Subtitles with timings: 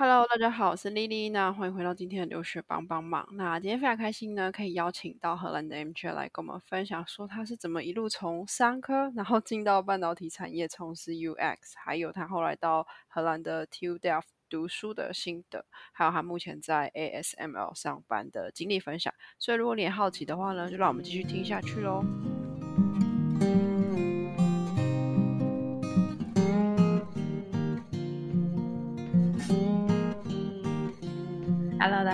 [0.00, 1.30] Hello，大家好，我是丽丽。
[1.30, 3.28] 那欢迎回到今天的留学帮帮忙。
[3.32, 19.12] 那今天非常开心呢，可以邀请到荷兰的 MJ 来跟我们分享，说他是怎么一路从商科，然后进到半导体产业从事 UX，还有他后来到荷兰的 TU Delft 读书的心得，还有他目前在 ASML 上班的经历分享。
[19.36, 22.04] 所以如果你也好奇的话呢，就让我们继续听下去喽。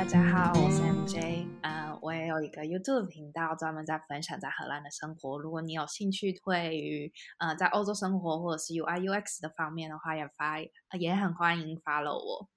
[0.05, 1.49] 大家好，我是 MJ。
[1.63, 5.39] 嗯，我也有一个 YouTube 频道，专门在分享在荷兰的生活。
[5.39, 10.59] 如果你有兴趣对于呃在欧洲生活或者是 UI UX 的方面的话，也发
[10.99, 12.51] 也很欢迎 follow 我。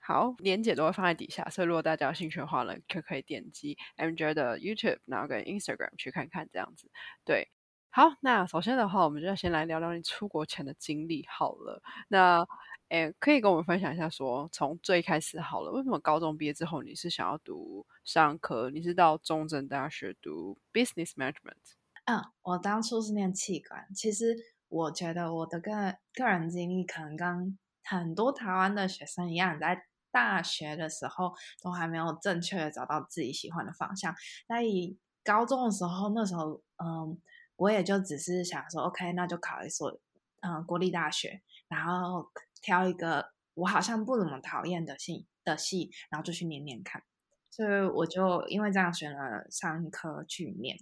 [0.00, 6.90] 好，链接都会放在底下，所以如果大家有兴趣的话呢，就可以点击 MJ 的 YouTube，然后跟 Instagram 去看看这样子。
[7.26, 7.50] 对，
[7.90, 11.82] 好，那首先的话，我们就要先来聊聊你出国前的经历好了。
[12.08, 12.46] 那
[12.94, 18.70] 哎，可以跟我们分享一下，说从最开始好了，为什么高中毕业之后你是想要读商科？
[18.70, 21.74] 你是到中正大学读 Business Management？
[22.04, 23.92] 嗯，我当初是念气管。
[23.96, 24.36] 其实
[24.68, 34.14] 我觉得我的个个人经历可能跟很多台湾的学生一样，在大学的时候都还没有正确的找到自己喜欢的方向。
[34.46, 37.20] 那以高中的时候，那时候嗯，
[37.56, 39.98] 我也就只是想说，OK，那就考一所
[40.42, 41.42] 嗯国立大学，
[41.74, 42.30] 然后。
[42.66, 47.02] 挑一个我好像不怎么讨厌的系的系，然后就去念念看。
[47.50, 50.78] 所以我就因为这样选了三科去念。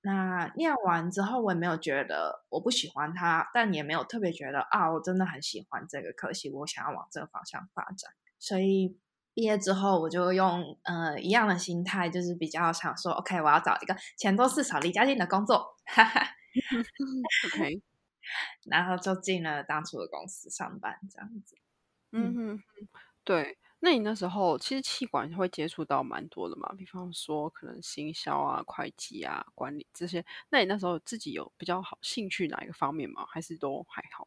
[0.00, 8.10] 那念完之后，我也没有觉得我不喜欢它，但也没有特别觉得啊，我真的很喜欢这个科系，我想要往这个方向发展。
[8.40, 8.98] 所以
[9.32, 15.76] 毕业之后，我就用呃一样的心态，就是比较想说，OK，我要找一个钱多事少、离家近的工作。
[15.84, 16.26] 哈哈，
[17.54, 17.80] OK。
[18.64, 21.56] 然后就进了当初的公司上班，这样子。
[22.12, 22.62] 嗯哼，
[23.24, 23.58] 对。
[23.80, 30.24] 那你那时候其实气管会接触到蛮多的嘛，比方说可能行销啊、会计啊、管理这些。
[30.48, 33.26] 那你那时候自己有比较好兴趣哪一个方面吗？
[33.28, 34.26] 还是都还好？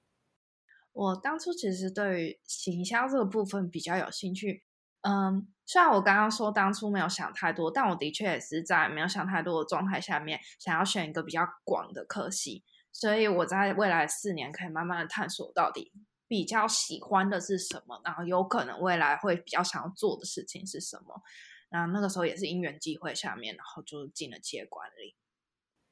[0.94, 4.64] 我当初其实对于行销这个部分比较有兴趣。
[5.02, 12.64] 嗯，虽然我刚刚说当初没有想太多，但我的确也是在没有想太多的状态下面，想要选一个比较广的科系。
[12.92, 15.92] 所以我在未来四年可以慢慢的探索到底
[16.28, 21.22] 比较喜欢的是什么，然后有可能未来会比较想要做的事情是什么。
[21.70, 25.16] 然后那个时候也是因缘际会下面，然后就进了企业管理。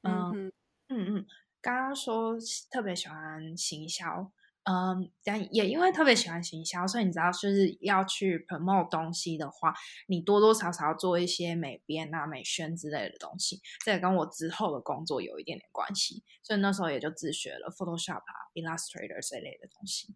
[0.02, 0.52] 嗯
[0.88, 1.26] 嗯嗯，
[1.60, 2.36] 刚刚说
[2.70, 4.32] 特别喜欢行销。
[4.70, 9.72] 嗯，但也因为特别喜欢行销，所以你知道，就是要去 promote 东西的话，
[10.08, 16.22] 你多多少少做一些美编啊、美宣之类的东西，这也跟我之后的工作有一点点关系。
[16.42, 20.14] 所以那时候也就自学了 Photoshop 啊、Illustrator 这类的东西。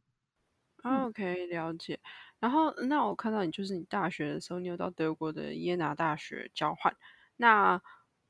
[0.85, 1.99] OK，了解。
[2.39, 6.95] 然后，那我看到你就是你大学的时候，你有到德国的耶拿大学交换。
[7.37, 7.81] 那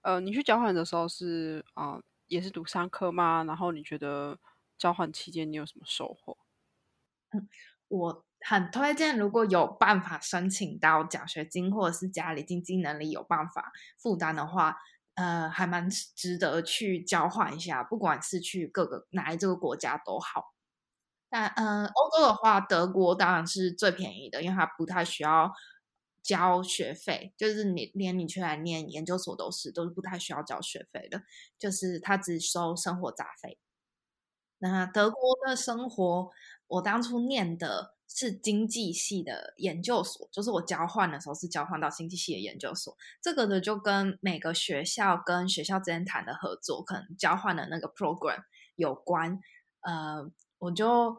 [0.02, 3.42] 呃，你去交换的时候是啊，也是读商科吗？
[3.44, 4.38] 然后你觉得？
[4.82, 6.36] 交换期间你有什么收获？
[7.30, 7.48] 嗯，
[7.86, 14.76] 我很推荐，如果有办法申请到奖学金，或者是家里经济能力有办法负担的话，
[15.14, 17.84] 呃，还蛮值得去交换一下。
[17.84, 20.52] 不管是去各个哪一这个国家都好。
[21.30, 25.52] 但嗯，欧洲的话，德国当然是最便宜的，因为它不太需要
[26.24, 31.22] 交学费，就是你连你去来念研究所都是都是不太需要交学费的，
[31.56, 33.58] 就是他只收生活杂费。
[34.64, 36.30] 那德国的生活，
[36.68, 42.96] 我当初念的是经济系的研究所，就是我交换的时候是交换到经济系的研究所。
[43.20, 48.44] 这个的就跟每个学校跟学校之间谈的合作，可能交换的那个 program
[48.76, 49.40] 有关。
[49.80, 51.16] 呃，我就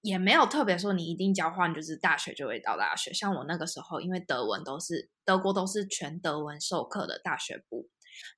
[0.00, 3.12] 也没有特别说你一定交换就是大学就会到大学。
[3.12, 7.88] 像我那个时候，因为德文都是德国都是全德文授课的大学部，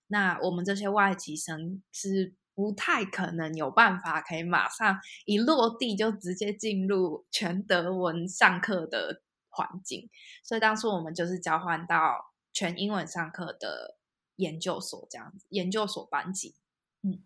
[0.06, 2.33] 那我们这些外籍生是。
[2.55, 10.09] 不太可能有办法可以马上一落地就直接进入全德文上课的环境，
[10.43, 13.99] 所以当初我们就是交换到全英文上课的
[14.37, 16.55] 研究所这样子，研究所班级。
[17.03, 17.25] 嗯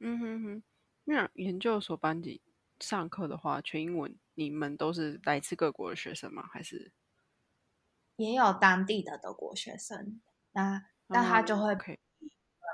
[0.00, 0.62] 嗯哼哼，
[1.04, 2.42] 那研究所班级
[2.80, 6.48] 上课的话，全英文，你们都是来自各国的学生吗？
[6.52, 6.92] 还是
[8.16, 10.20] 也有当地的德国学生？
[10.52, 11.76] 那那他就会。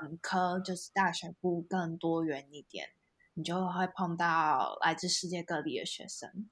[0.01, 2.89] 本科就是大学部更多元一点，
[3.35, 6.49] 你就会碰到来自世界各地的学生。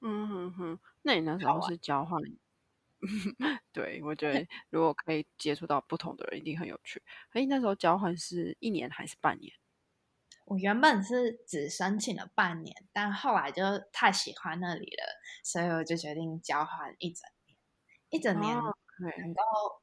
[0.00, 2.18] 嗯哼哼，那你那时候是交换？
[3.72, 7.02] 对，我觉得如果可以接触到不同的人，一定很有趣。
[7.32, 9.52] 哎，那时候交换是一年还是半年？
[10.46, 17.58] 我原本是只申请了半年，但后来就太喜欢那里了，所以我就决定交换一整年，
[18.08, 19.81] 一整年能够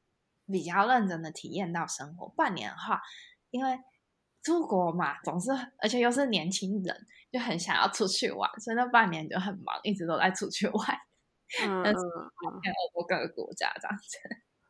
[0.50, 2.28] 比较认真的体验到生活。
[2.36, 3.00] 半年的话，
[3.50, 3.78] 因为
[4.42, 5.50] 出国嘛，总是
[5.82, 10.86] 而且又是年轻人，就很想要出去玩，所以那半年就很忙，一直都在出去玩，
[11.62, 14.18] 嗯但是嗯看欧洲各个国家这样子。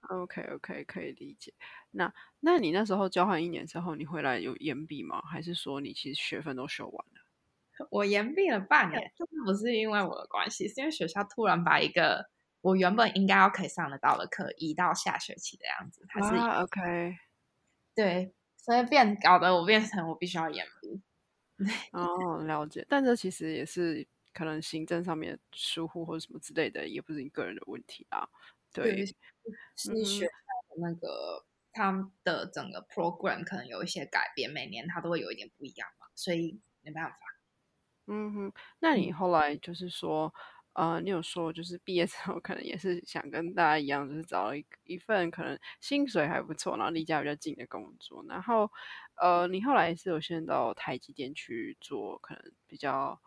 [0.09, 1.55] ，OK OK，可以理解。
[1.93, 5.23] 那那你那时候交换一年之后，你回来有延毕吗？
[5.23, 7.87] 还是说你其实学分都修完了？
[7.91, 12.29] 我延毕了半年，这不是因为我的关系，是因为学校突然把一个
[12.61, 17.17] 我原本应该要可以上得到的课移到下学期的样子，它是、啊，OK，
[17.95, 21.01] 对，所以变搞得我变成我必须要延毕。
[21.93, 22.87] 哦，了解。
[22.89, 28.29] 但这其实也是可能行政上面疏忽或者什么之类的，也不是你个人的问题啊。
[28.73, 29.05] 对，
[29.77, 30.31] 是嗯学校
[30.69, 37.19] 的那个他们的整个 program 可能有一些改变，每年它都会有一点不一样嘛，所以没办法。
[38.07, 38.53] 嗯哼。
[38.79, 40.33] 那你嗯后来就是说，
[40.75, 48.25] 呃，你有说就是毕业之后可能也是想跟大家一样，就是找了一一份可能薪水还不错，然后离家比较近的工作。
[48.29, 48.71] 然后，
[49.21, 53.21] 呃，你后来是有先到台积电去做可能比较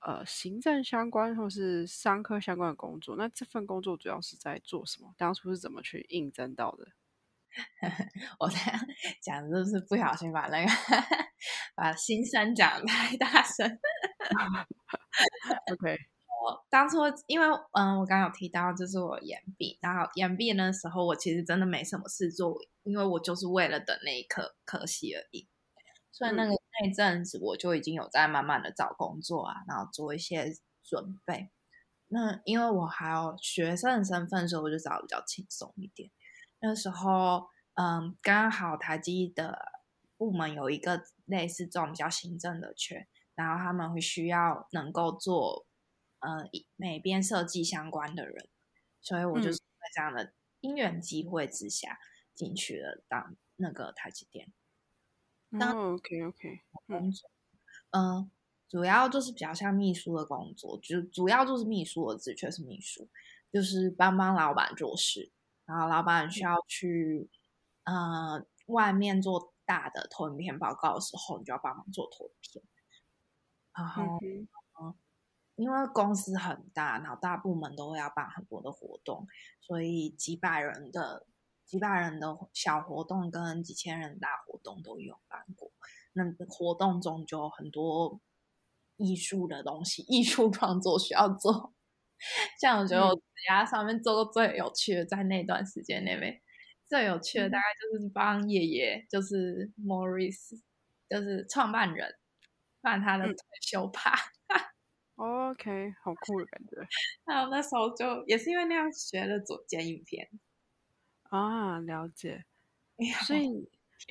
[0.00, 3.16] 呃行政相关或是商科相关的工作。
[3.16, 5.12] 那这份工作主要是在做什么？
[5.16, 6.86] 当初是怎么去应征到的？
[8.38, 8.80] 我这样
[9.20, 10.70] 讲是不是不小心把那个
[11.74, 13.68] 把心声讲得太大声？
[15.72, 15.96] OK，
[16.42, 25.46] 我当初因为嗯，我刚刚有提到，就是我延毕，然后延毕那时候我其实真的没什么事做，因为我就是为了等那一刻可惜而已。
[26.12, 30.52] 所以那个、那一阵子我就已经有在慢慢的找工作啊，然后做一些
[30.82, 31.50] 准备。
[32.08, 36.10] 那因为我还有学生的身份，所以我就找的比较轻松一点。
[36.60, 39.58] 那时候，嗯，刚好台积的
[40.16, 45.66] 部门有一个类似这种比较行政的缺，然后他们会需要能够做
[46.20, 48.48] 呃一美编设计相关的人，
[49.00, 49.64] 所以我就是在
[49.94, 51.98] 这样的因缘机会之下
[52.34, 54.52] 进去了当那个台积电。
[55.58, 57.30] 当哦，OK OK，工作。
[57.90, 58.30] 嗯、
[58.68, 63.08] 主要就是比较像秘书的工作，就主要就是秘书的职缺是秘书，
[63.52, 65.32] 就是帮帮老板做事，
[65.64, 67.28] 然后老板需要去
[67.84, 72.64] 呃外面做大的投影片报告的时候，你就要帮忙做投影片。
[73.72, 74.20] 然后
[75.60, 79.26] 因为公司很大，然后大部门都会要办很多的活动，
[79.60, 81.26] 所以几百人的
[81.66, 85.70] 几百人的小活动跟几千人大活动都有办过。
[86.14, 88.18] 那活动中就有很多
[88.96, 91.74] 艺术的东西，艺术创作需要做。
[92.58, 93.22] 像我觉得我职
[93.52, 96.40] 涯上面做过最有趣的，在那段时间内面
[96.88, 100.58] 最有趣的大概就是帮爷爷，就是 Morris，
[101.10, 102.16] 就是创办人
[102.80, 104.14] 办他的嗯退休趴。
[105.20, 106.76] OK，好酷的感觉
[107.26, 110.28] 然后那时候就也是因为那样学了左剪影片，
[111.24, 112.44] 啊，了解。
[113.26, 113.48] 所以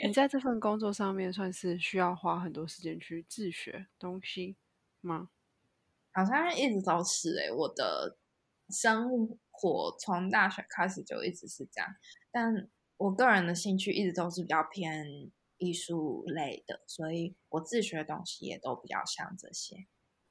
[0.02, 4.58] 你在这份工作上面算是需要花很多时间去自学东西
[5.02, 5.30] 吗？
[6.14, 8.18] 好像一直都是诶、我的
[8.70, 11.88] 生活从大学开始就一直是这样，
[12.32, 15.06] 但我个人的兴趣一直都是比较偏
[15.58, 19.88] 艺术类的，所以我自学的东西也都比较像这些，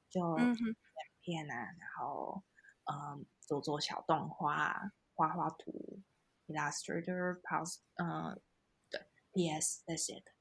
[0.09, 0.75] 就嗯哼，
[1.21, 2.43] 片啊，然后
[2.85, 6.01] 嗯做做小动画、画画图、
[6.47, 8.41] Illustrator、Pos，嗯
[8.89, 9.01] 对
[9.33, 10.31] PS 这些的。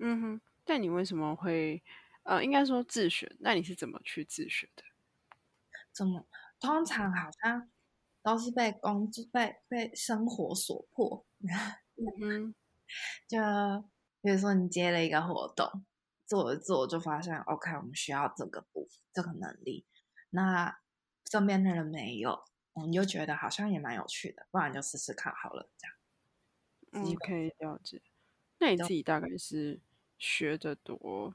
[0.00, 0.40] 嗯哼。
[0.68, 1.80] 但你为什么会
[2.24, 3.36] 呃，应该说自学？
[3.38, 4.82] 那你是怎么去自学的？
[5.92, 6.26] 怎么？
[6.58, 7.70] 通常好像
[8.22, 11.24] 都是被工作、被被生活所迫。
[11.96, 12.54] 嗯哼
[13.28, 13.38] 就
[14.22, 15.84] 比如说你接了一个活动，
[16.26, 19.86] 做一做就发现，OK，我们需要这个部分、这个能力，
[20.30, 20.78] 那
[21.30, 25.96] 身边的人没有，我们就觉得好像也蛮有趣的，不然就试试看好了，这样。
[26.92, 28.00] 哼基本，OK，了解。
[28.58, 29.80] 那你自己大概是
[30.18, 31.34] 学的多，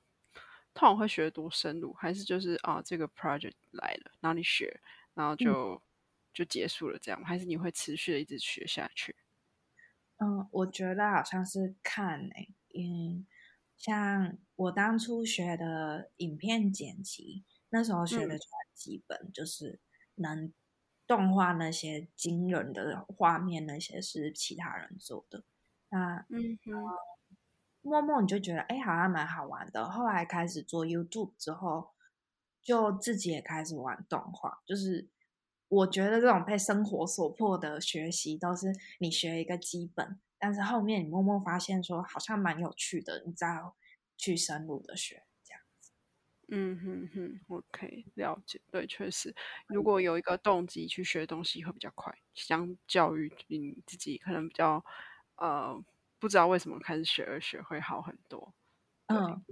[0.74, 4.82] 通常会学得多深入，还是就是啊这个 project 来了，然后你学，
[5.14, 5.82] 然后就、
[6.34, 7.28] 就结束了这样吗？
[7.28, 9.16] 还是你会持续的一直学下去？
[10.18, 13.26] 嗯，我觉得好像是看诶、嗯，
[13.82, 19.80] 像我当初学的影片剪辑，那时候学的嗯就很基本，就是
[20.16, 20.54] 能
[21.08, 25.44] 动画那些惊人的画面，那些是其他人做的。
[25.90, 26.72] 那嗯哼，
[27.82, 29.90] 默默你就觉得，哎，好像蛮好玩的。
[29.90, 31.90] 后来开始做 YouTube 之后，
[32.62, 34.62] 就自己也开始玩动画。
[34.64, 35.10] 就是
[35.70, 43.24] 我觉得这种被生活所迫的学习，都是你学一个基本，但是后面你默默发现说，好像蛮有趣的。
[43.26, 43.78] 你知道，
[44.18, 45.92] 去深入的学这样子。
[46.50, 48.60] 嗯哼哼，OK，了解。
[48.72, 49.34] 对，确实，
[49.68, 54.84] 如果有一个动机去学东西会比较快，相较于你自己可能比较
[55.36, 55.82] 呃
[56.20, 58.54] 不知道为什么开始学而学会好很多。
[59.08, 59.46] 嗯，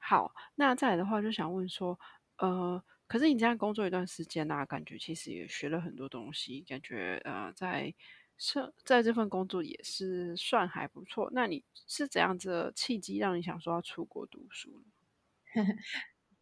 [0.00, 1.98] 好，那再来的话就想问说，
[2.38, 7.94] 呃，可是你这样工作一段时间啊，感觉其实也学了很多东西，感觉呃在
[8.38, 11.30] 是在这份工作也是算还不错。
[11.32, 14.70] 那你是怎样子的契机让你想说要出国读书
[15.54, 15.64] 呢？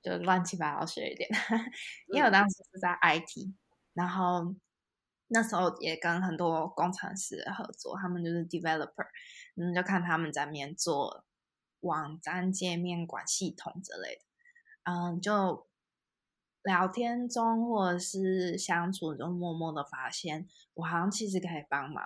[0.02, 1.28] 就乱七八糟学一点，
[2.08, 3.54] 因为我当时是在 IT，
[3.94, 4.54] 然后
[5.28, 9.06] 那时候也跟很多工程师合作，他们就是 developer，
[9.54, 11.24] 嗯，就看他们在面做
[11.80, 14.22] 网站界面管系统之类的，
[14.90, 15.68] 嗯，就
[16.62, 22.04] 聊天中或者是相处中，默默的发现，我好像其实可以帮忙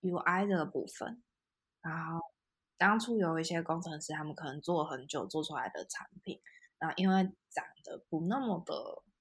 [0.00, 1.22] UI 这个部分，
[1.80, 2.20] 然后
[2.76, 6.40] 当初有一些工程师，他们可能做很久做出来的产品。
[6.78, 8.74] 然后因为长得不那么的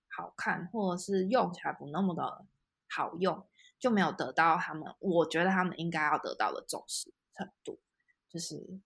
[0.09, 2.45] 好看，或者是用起来不那么的
[2.89, 3.45] 好用，
[3.79, 7.79] 就没有得到他们我觉得他们应该要得到的重视程度。
[8.27, 8.81] 就是，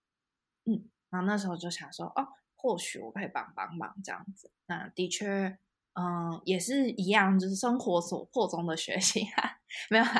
[0.64, 4.52] 嗯，然后那时候就想说，哦，或许我可以帮帮忙这样子。
[4.66, 5.58] 那的确，
[5.98, 9.58] 嗯，也是一样，就是生活所迫中的学习啊，
[9.90, 10.12] 没有啊，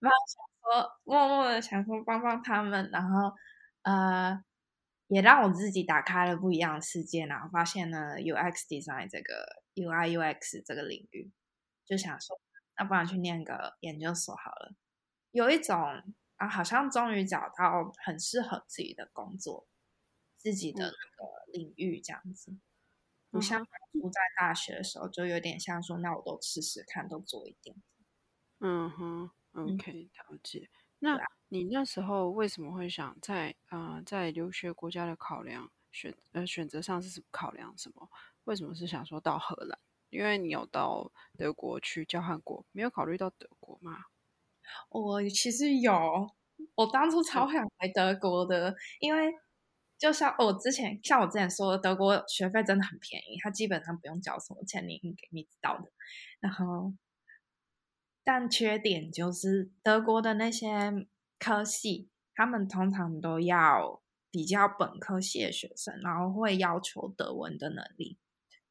[0.00, 0.44] 然后想
[0.84, 3.32] 说，默默的想说帮帮他们，然后，
[3.82, 4.42] 呃。
[5.12, 11.32] 也让我自己打开了不一样的世界，然后发现了 UX design 这个 UI UX 这个领域，
[11.84, 12.40] 就想说，
[12.78, 14.72] 那不然去念个研究所好了。
[15.32, 15.76] 有一种
[16.38, 19.66] 啊，好像终于找到很适合自己的工作，
[20.36, 22.56] 自己的那个领域这样子。
[23.30, 27.76] 不像初在大学的时候，就有点像说，那我都试试看，都做一点。
[28.60, 30.68] 嗯哼，OK，了解。
[30.98, 31.18] 那
[31.48, 38.08] 你那时候为什么会想在啊在留学国家的考量选呃选择上是考量什么？
[38.44, 39.78] 为什么是想说到荷兰？
[40.10, 44.04] 因为你有到德国去交换过，没有考虑到德国吗？
[44.90, 45.92] 我其实有，
[46.74, 49.32] 我当初超想来德国的，因为
[50.00, 55.92] 就像我之前像我之前说的，德国学费真的很便宜，它基本上不用交什么钱，你给你知道的。
[56.40, 56.94] 然后，
[58.24, 61.06] 但缺点就是德国的那些。
[61.42, 68.18] 科系，他们通常都要比较本科系的学生，然后会要求德文的能力。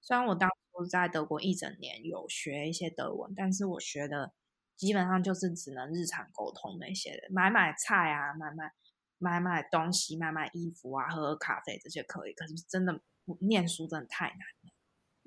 [0.02, 4.34] 虽然我当初在德国一整年有学一些德文，但是我学的
[4.76, 8.72] 基本上就是只能日常沟通那些，买买菜啊，买买
[9.20, 12.34] 买买东西，买买衣服啊，喝喝咖啡这些可以。
[12.34, 13.00] 可是真的
[13.42, 14.72] 念书真的太难了。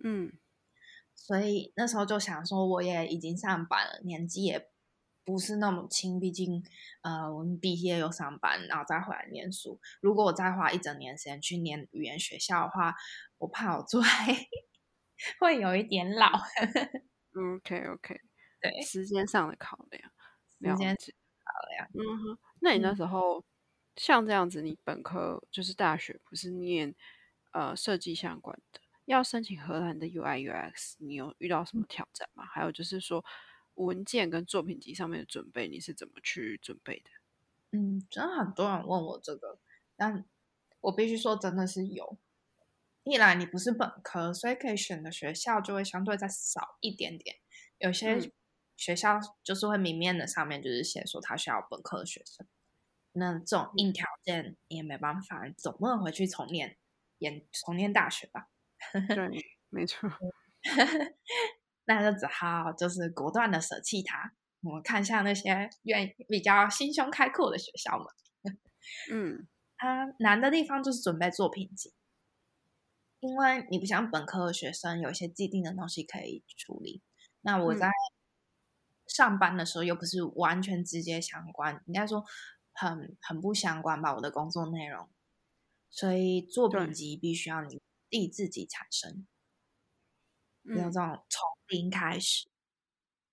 [0.02, 0.32] 嗯，
[1.14, 4.68] 所以那时候就想说，我也已经上班了，年纪也。
[5.24, 6.64] 不是那么轻，毕竟，
[7.02, 9.80] 呃，我们毕业又上班，然后再回来念书。
[10.00, 12.92] 如果我再花一整年时间去念语言学校的话，
[13.38, 14.02] 我怕我做
[15.38, 16.26] 会有一点老。
[17.36, 18.20] OK OK，
[18.60, 20.10] 对，时间上的考量，
[20.58, 21.88] 时间考量。
[21.94, 23.44] 嗯哼，那你那时候
[23.96, 26.94] 像这样子，你本科就是大学不是念
[27.52, 32.44] 呃设计相关的，要申请荷兰的 UI UX，你有遇到什么挑战吗？
[32.44, 33.24] 还有就是说。
[33.76, 37.10] 文件跟作品集上面的准备，你是怎么去准备的？
[37.70, 39.58] 嗯，真的很多人问我这个，
[39.96, 40.26] 但
[40.82, 42.18] 我必须说，真的是有。
[43.04, 47.36] 一来你不是本科，所以可以选的学校就会相对再少一点点。
[47.78, 48.30] 有些
[48.76, 52.46] 学校就是会明面的上面就是写说他需要本科的学生，
[53.12, 56.76] 那这种硬条件你也没办法，总不能回去重念
[57.18, 58.48] 研重念大学吧？
[59.14, 59.28] 对，
[59.68, 60.10] 没错。
[61.84, 64.32] 那就只好就是果断的舍弃它。
[64.62, 68.06] 我们看向那些愿比较心胸开阔的学校们。
[69.12, 71.92] 嗯，它 难的地方就是准备作品集，
[73.18, 77.02] 因为你不像本科的学生有一些既定的东西可以处理。
[77.40, 77.90] 那我在
[79.08, 82.24] 上班的时候又不是完全直接相关，应该说
[82.72, 85.08] 很很不相关吧，我的工作内容。
[85.90, 89.26] 所以作品集必须要你自自己产生，
[90.64, 91.52] 有这种从。
[91.68, 92.50] 零开始，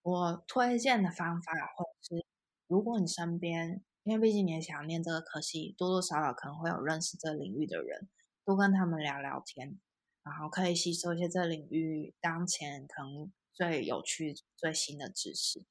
[0.01, 2.25] 我推荐的方法或者是，
[2.67, 8.07] 如果你身边，因为毕竟你也想念这个科系，多多少少可能会有认识这领域的人，
[8.45, 9.77] 多跟他们聊聊天，
[10.23, 15.65] 然后可以吸收一些这领域当前可能最有趣、最新的知识。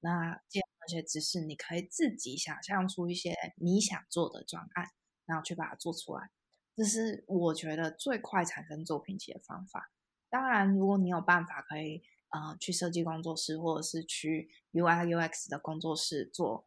[0.00, 4.90] 那借那些知识，你可以自己想象出一些你想做的专案，
[5.26, 6.30] 然后去把它做出来。
[6.76, 9.90] 这是我觉得最快产生作品集的方法。
[10.28, 12.02] 当然，如果你有办法可以。
[12.30, 16.66] 啊，去设计工作室，或者是去 UI UX 的工作室做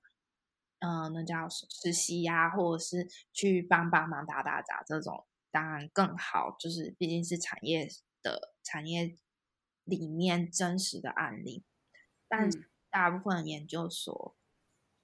[0.80, 6.56] 嗯，那叫实习呀，或者是去帮帮忙打打杂这种，当然更好。
[6.58, 7.90] 就是毕竟是产业
[8.24, 9.18] 的产业
[9.84, 11.66] 里面真实的案例，
[12.30, 12.50] 但
[12.90, 14.36] 大部分研究所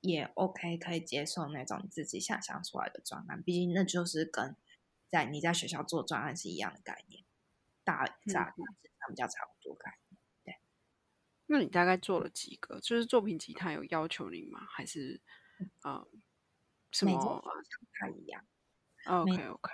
[0.02, 4.56] 也 OK 可以接受那种自己想象出来的专案，毕竟那就是跟
[5.10, 7.24] 在你在学校做专案是一样的概念，
[7.84, 8.54] 大致上
[9.10, 10.20] 比较差不多概念。
[10.44, 10.60] 对，
[11.48, 12.80] 那你大概做了几个？
[12.80, 14.66] 就是作品集，他有要求你吗？
[14.70, 15.22] 还是？
[15.82, 16.06] 啊，
[16.92, 18.46] 什么不太一样
[19.06, 19.72] ？OK OK，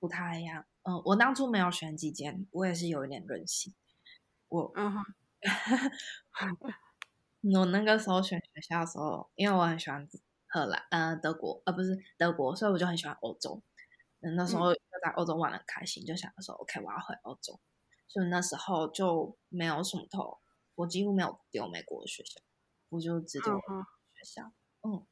[0.00, 0.66] 不太一样。
[0.82, 3.74] 嗯，我当初没有选几间，我也是有一点任性。
[4.48, 5.04] 我，嗯哼，
[7.42, 10.06] 我那个时候选学校的时候，因为我很喜欢
[10.48, 13.62] 荷兰，呃，德国，呃，不是德国，所以我就很喜欢欧洲。
[14.36, 17.58] 那时候在欧洲玩的很开心，就想说 OK，我要回欧洲。
[18.06, 20.38] 所以那时候就没有什么投，
[20.74, 22.40] 我几乎没有丢美国的学校，
[22.90, 24.52] 我就直接学校。
[24.82, 25.06] 嗯。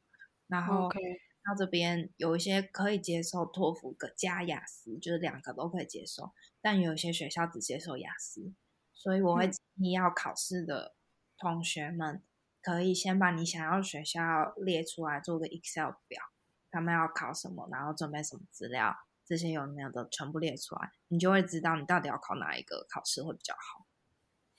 [0.48, 8.52] 然后到这边有一些可以接受托福加雅思，就是两个都可以接受，但有一些学校只接受雅思，
[8.92, 10.94] 所以我会建议要考试的
[11.38, 12.22] 同学们
[12.60, 16.22] 可以先把你想要学校列出来，做个 Excel 表，
[16.70, 23.86] 他们要考什么，然后准备什么资料，这些有没有的全部列出来，你就会知道你到底要考哪一个考试会比较好。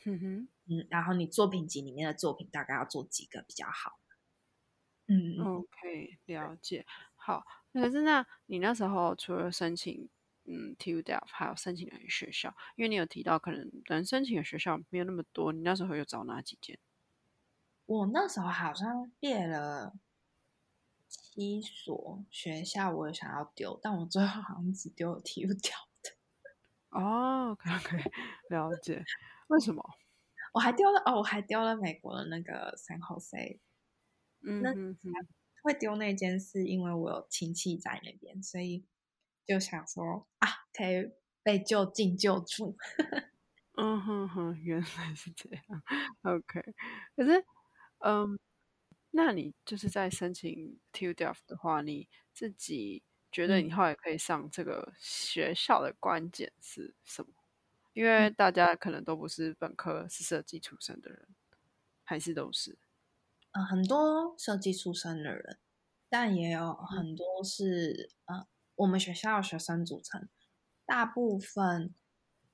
[0.06, 4.00] 嗯哼，嗯，然后你作品集里面的作品大概要做几个比较好。
[5.08, 6.86] 嗯，OK，了解。
[7.16, 10.08] 好，可是那你那时候除了申请
[10.50, 12.56] 嗯 TU Delft，还有申请学校？
[12.76, 16.80] 因为你有提到可能能申请的学校没有那么多，你那时候有找哪几间？
[17.86, 19.94] 我那时候好像列了
[21.08, 26.16] 七所学校，我想要丢，但我最后好像只丢了 TU Delft。
[26.90, 27.98] 哦，OK，OK，
[28.50, 29.04] 了解。
[29.48, 29.84] 为什么？
[30.54, 33.60] 我还丢了哦，我还丢了美国的那个 San Jose。
[34.42, 34.74] 那
[35.62, 38.86] 会丢那间是因为我有亲戚在那边，所以
[39.50, 41.12] 就想说啊，可以
[41.44, 42.78] 被就近救助。
[43.78, 45.64] 嗯哼哼，原来是这样。
[46.24, 46.62] OK，
[47.16, 47.44] 可是，
[48.00, 48.38] 嗯，
[49.12, 57.34] 那你就是在申请 TU Delft 的话，你自己觉得你后来可以上这个学校的关键是什么？
[57.94, 61.28] 因为大家可能都不是本科是设计出身的人，
[62.06, 62.78] 还是都是？
[63.54, 65.60] 嗯，很多设计出身的人，
[66.10, 68.48] 但也有很多是呃，
[68.80, 70.30] 我们学校的学生组成。
[70.86, 71.94] 大部分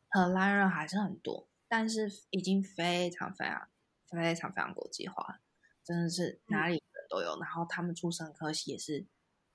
[0.10, 3.70] 荷兰人还是很多，但是已经非常非常
[4.10, 5.40] 非常非常国际化，
[5.84, 7.40] 真的是哪里人都有。
[7.40, 9.06] 然后他们出身科系也是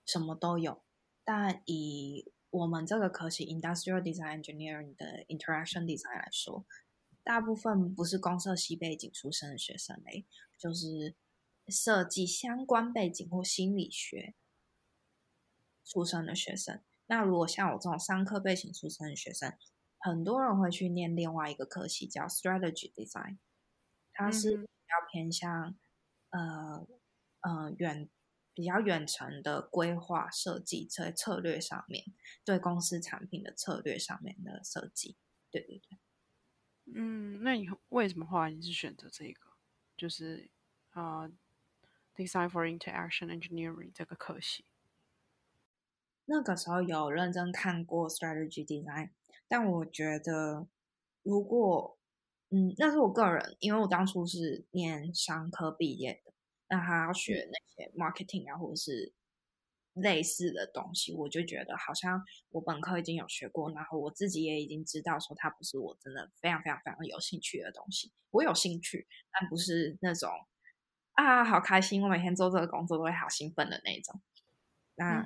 [0.06, 0.82] 什么都有。
[1.24, 6.64] 但以我们这个科系 Industrial Design Engineering 的 Interaction Design 来说，
[7.24, 10.24] 大部分不是公社系背景出身的学生嘞，
[10.56, 11.16] 就是。
[11.68, 14.34] 设计相关背景或心理学
[15.90, 19.52] 出身的学生，那如果像我这种商科背景出身的学生，
[19.98, 23.38] 很多人会去念另外一个科系叫 Strategy Design，
[24.12, 25.76] 它是比较偏向
[26.30, 26.86] 呃
[27.40, 28.08] 呃远
[28.54, 32.04] 比较远程的规划设计，在策略上面
[32.44, 35.16] 对公司产品的策略上面的设计。
[35.50, 35.98] 对对对，
[36.94, 39.40] 嗯，那你为什么后来你是选择这个？
[39.96, 40.48] 就是
[40.90, 41.30] 啊。
[42.16, 44.66] Design for Interaction Engineering 这个科系，
[46.24, 49.10] 那个时候有认真看过 Strategy Design，
[49.48, 50.66] 但我觉得
[51.22, 51.98] 如果
[52.50, 56.32] 嗯，那是我个人，因为我当初是念商科毕业的，
[56.68, 59.12] 那他要学那些 marketing 啊，或者是
[59.94, 68.12] 类似的东西，我就觉得好像我本科已经有学过，然后我自己也已经知道说它不是我真的非常非常非常有兴趣的东西。
[68.30, 70.30] 我有兴趣，但不是那种。
[71.14, 72.02] 啊，好开心！
[72.02, 74.22] 我每天做这个工作都会好兴奋的那种。
[74.94, 75.22] 那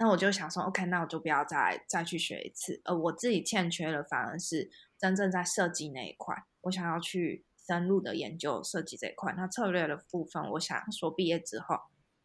[0.00, 2.80] 那我就想说，OK，那我就不要再再去学一次。
[2.84, 9.34] 呃，我自己欠缺的反而是真正在设计那一块，我想要去深入的研究设计这一块。
[9.36, 11.76] 那策略的部分，我想说毕业之后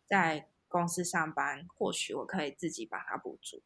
[0.08, 3.62] 在公司上班，或许我可以自己把它补足。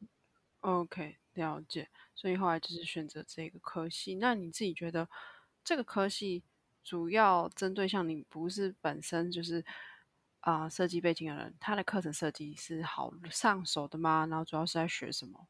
[0.00, 0.08] 嗯
[0.60, 1.88] ，OK，了解。
[2.14, 4.14] 所以后来就是选择这个科系。
[4.16, 5.08] 那你自己觉得？
[5.64, 6.44] 这个科系
[6.82, 9.64] 主要针对像你不是本身就是
[10.44, 14.26] 啊设计背景的人，他的课程设计是好上手的吗？
[14.30, 15.48] 然后主要是在学什么？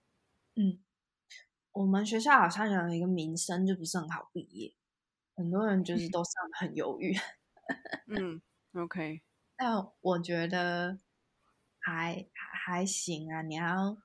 [0.57, 0.83] 嗯，
[1.73, 4.75] 我们学校好像有一个名声就不是很好毕业，
[5.37, 7.17] 很多人就是都上的很犹豫。
[8.07, 8.41] 嗯
[8.75, 9.23] ，OK，
[9.59, 10.99] 那我觉得
[11.81, 12.27] 还
[12.65, 13.43] 还行啊。
[13.43, 13.97] 你要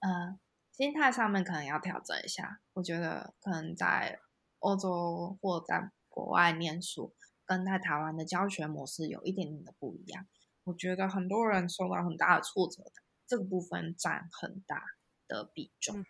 [0.00, 0.38] 呃
[0.72, 2.60] 心态上面可能要调整一下。
[2.72, 4.20] 我觉得可能在。
[4.60, 7.14] 欧洲或在国外念书，
[7.46, 10.26] 跟在台湾的教学模式有一点点的不一样。
[10.68, 12.82] 我觉得很多人受到很大的挫折，
[13.26, 14.84] 这个部分占很大
[15.26, 16.04] 的比重。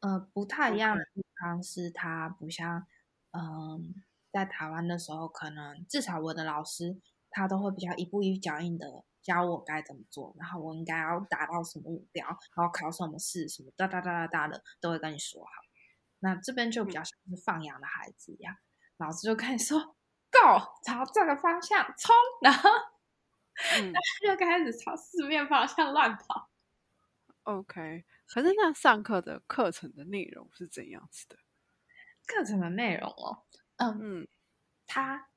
[0.00, 2.84] 呃，不太一样的地方是，它不像，
[3.30, 3.94] 嗯，
[4.32, 15.50] 在台湾的时候，可能至少我的老师他都会比较一步一脚印的教我该怎么做，然后我应该要达到什么目标，然后考什么试，什么哒哒哒哒哒的都会跟你说好。
[16.18, 18.56] 那这边就比较像是放羊的孩子一样，
[18.96, 19.78] 老师就跟你说
[20.32, 22.68] ，Go，朝这个方向冲，然后。
[23.80, 23.92] 嗯，
[24.22, 26.50] 就开始朝四面八向乱跑。
[27.44, 31.36] OK，可是那上课的课程的内容是怎样子的？
[32.26, 33.44] 课程的内容哦，
[33.76, 34.28] 嗯嗯，
[34.84, 35.28] 他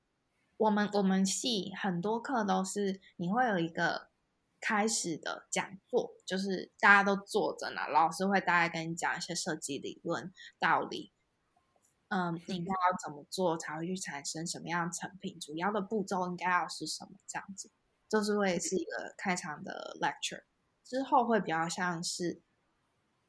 [0.57, 4.09] 我们我们系很多课都是你会有一个
[4.59, 11.13] 开始的讲座，就是大家都坐着呢，老师会大概跟你讲一些设计理论道理，
[12.07, 17.69] 嗯，你应该要怎么做才会去产生什么样的成品，主要的步骤应该要是什么这样子。
[18.09, 20.43] 就是会是一个开场的 lecture，
[20.83, 22.41] 之后会比较像是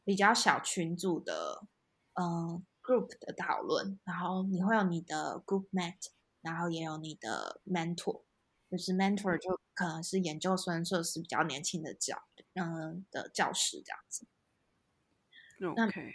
[0.02, 1.66] 比较小群组的，
[2.14, 6.08] 嗯，group 的讨论，然后你会有你的 group mate，
[6.40, 8.22] 然后也有你的 mentor，
[8.70, 12.22] 就是 mentor 就可能是研究生，或者是比较年轻的教，
[12.54, 14.26] 嗯的教师这样子。
[15.76, 16.14] OK，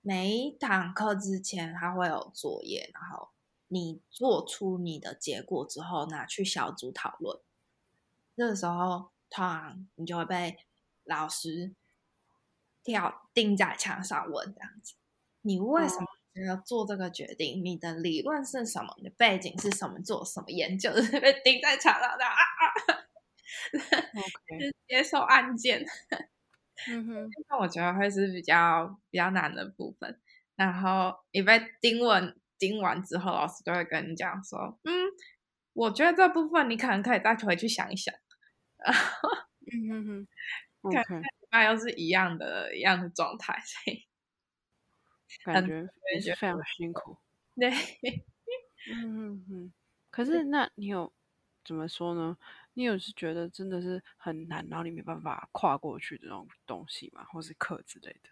[0.00, 3.30] 每一堂课之前他会有作业，然后
[3.66, 7.40] 你做出你的结果之后拿去小组讨论。
[8.40, 10.56] 这个时候，突然你就会被
[11.04, 11.74] 老师
[12.82, 14.94] 跳钉在墙上问这样子：
[15.42, 16.06] 你为什么
[16.46, 17.62] 要做这个决定？
[17.62, 18.94] 你的理论是什么？
[18.96, 20.00] 你的背景是什么？
[20.02, 20.90] 做什么研究？
[21.02, 22.64] 是被钉在墙上的啊啊！
[24.88, 25.84] 接受案件。
[26.88, 30.18] 嗯哼， 那我觉得会是比较比较难的部分。
[30.56, 34.92] 然后你被盯问盯完之后，老师就会跟你讲说：嗯，
[35.74, 38.14] 我觉得这部分你可能可以再回去想一想。
[39.72, 40.28] 嗯哼哼，
[40.90, 41.04] 看
[41.50, 44.06] 那又是一样的一样的状态，所以
[45.50, 45.90] 感觉
[46.34, 47.16] 非常辛苦。
[47.56, 47.70] 对，
[48.86, 49.74] 嗯嗯嗯。
[50.10, 51.12] 可是那你有
[51.64, 52.36] 怎么说呢？
[52.74, 57.24] 你有是觉得真的是很难，然后你没办法跨过去的那种东西吗？
[57.32, 58.30] 或是课之类的？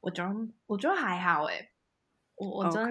[0.00, 0.34] 我觉得
[0.66, 1.72] 我觉得还好诶，
[2.36, 2.82] 我我真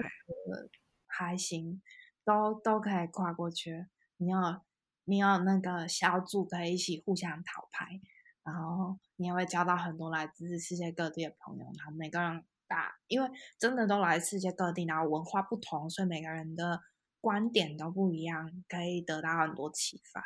[1.06, 1.82] 还行，
[2.24, 3.86] 都都可以跨过去。
[4.16, 4.64] 你要。
[5.04, 8.00] 你有那个小组可以一起互相讨牌，
[8.44, 11.64] 然后你也会交到很多来自世界各地的朋友。
[11.78, 16.80] 然后每个人打，因为真的都来世界各地，然后文化不同，所以每个人的
[17.20, 20.22] 观点都不一样，可以得到很多启发。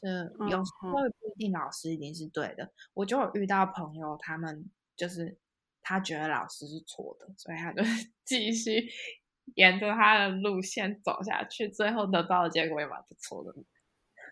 [0.00, 2.72] 是有时候不一定老师一定是对的。
[2.94, 5.38] 我就有遇到朋友，他们就是
[5.82, 7.82] 他觉得老师是错的，所以他就
[8.24, 8.88] 继续
[9.54, 13.54] 沿着他的路线走下去，最后得到的结果也蛮不错的。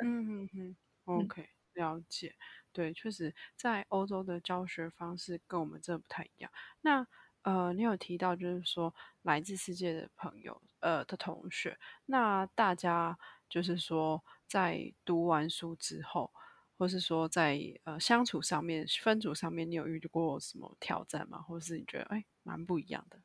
[0.04, 2.34] 嗯哼哼，OK，了解。
[2.72, 6.50] 对，确实，在欧洲的教学方式跟我们这不太一样。
[6.80, 7.06] 那
[7.42, 13.16] 呃，你有提到就是说来自世界的朋友，呃的同学，那大家
[13.48, 16.32] 就是说在读完书之后，
[16.78, 21.40] 或是说在呃相处上面、分组上面，你有遇到过什么挑战吗？
[21.42, 23.22] 或是你觉得哎蛮不一样的？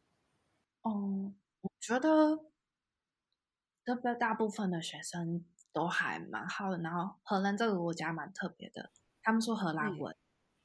[0.85, 2.51] 哦，我觉得
[3.85, 5.45] 特别大部分的学生。
[5.73, 10.15] 都还蛮好的，然后荷兰这个国家蛮特别的，他们说荷兰文，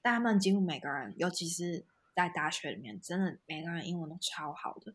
[0.01, 1.85] 但他们几乎每个人，尤其是
[2.15, 4.95] 在大学里面，真的每个人英文都超好的。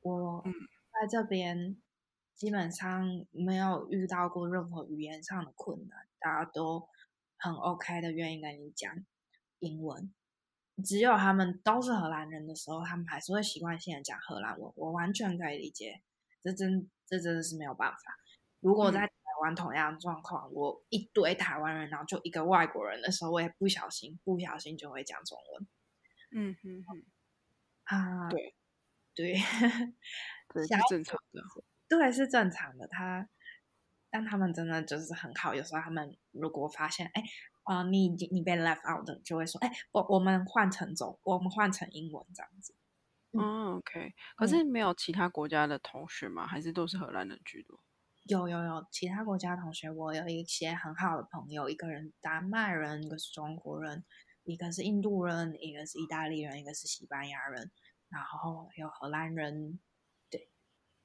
[0.00, 0.44] 我
[0.92, 1.76] 在这边
[2.34, 6.88] 基本上没有遇到过任何语言上的困难，大家都
[7.36, 8.92] 很 OK 的，愿意跟你讲
[9.60, 10.12] 英文。
[10.84, 16.02] 只有他们都是荷兰人的时候，他们还是会习惯性的讲荷兰文，我完全可以理解，
[16.42, 18.18] 这真这真的是没有办法。
[18.58, 19.08] 如果在
[19.44, 25.68] 玩同样状况，我一堆台湾人，然后就一个外国人的时候，我也不小心，不小心就会讲中文。
[26.36, 27.04] 嗯哼哼，
[27.84, 28.54] 啊，对
[29.14, 29.34] 对，
[30.48, 31.42] 这是正常的，
[31.86, 32.88] 对，是正常的。
[32.88, 33.28] 他，
[34.10, 35.54] 但他们真的就是很好。
[35.54, 37.22] 有时候他们如果发现，哎，
[37.64, 42.74] 啊，你你被 left out 的，就会说，哎，我我们换成中，我们换成英文这样子。
[43.36, 44.14] 嗯，OK。
[44.36, 46.46] 可是没有其他国家的同学吗？
[46.46, 47.83] 还是都是荷兰人居多？
[48.24, 54.02] 有有有其他国家同学，我有一些很好的朋友，一个人丹麦人，一个是中国人，
[54.44, 57.70] 一个是印度人，一个是意大利人，一个是西班牙人，
[58.08, 59.78] 然后有荷兰人，
[60.30, 60.48] 对，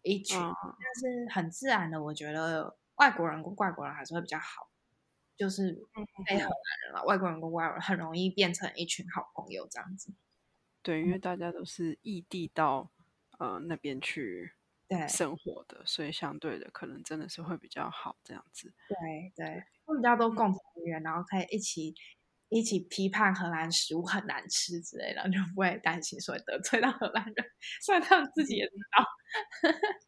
[0.02, 0.40] 一群。
[0.40, 4.70] 但是很自然的，我觉得外国人跟外国人还是会比较好，
[5.36, 5.78] 就是
[6.26, 6.50] 非荷兰
[6.86, 10.14] 人了，外国人跟外国人很容易变成一群好朋友这样子。
[10.82, 12.90] 对，因为大家都是异地到
[13.40, 14.54] 呃那边去。
[14.90, 18.74] 对生活的，所以相对的可能真的是会比较好这样子。
[18.90, 18.98] 对
[19.36, 21.94] 对，会比较多共同语言，然后可以一起
[22.50, 27.36] 一起批判荷兰食物很难吃之类的，就不会担心说会得罪到荷兰人，
[27.82, 29.06] 虽然他们自己也知道。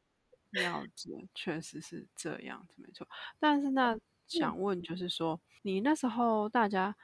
[0.52, 3.08] 了解，确实是这样子，没错。
[3.40, 6.96] 但是那想问，就是说，你那时候大家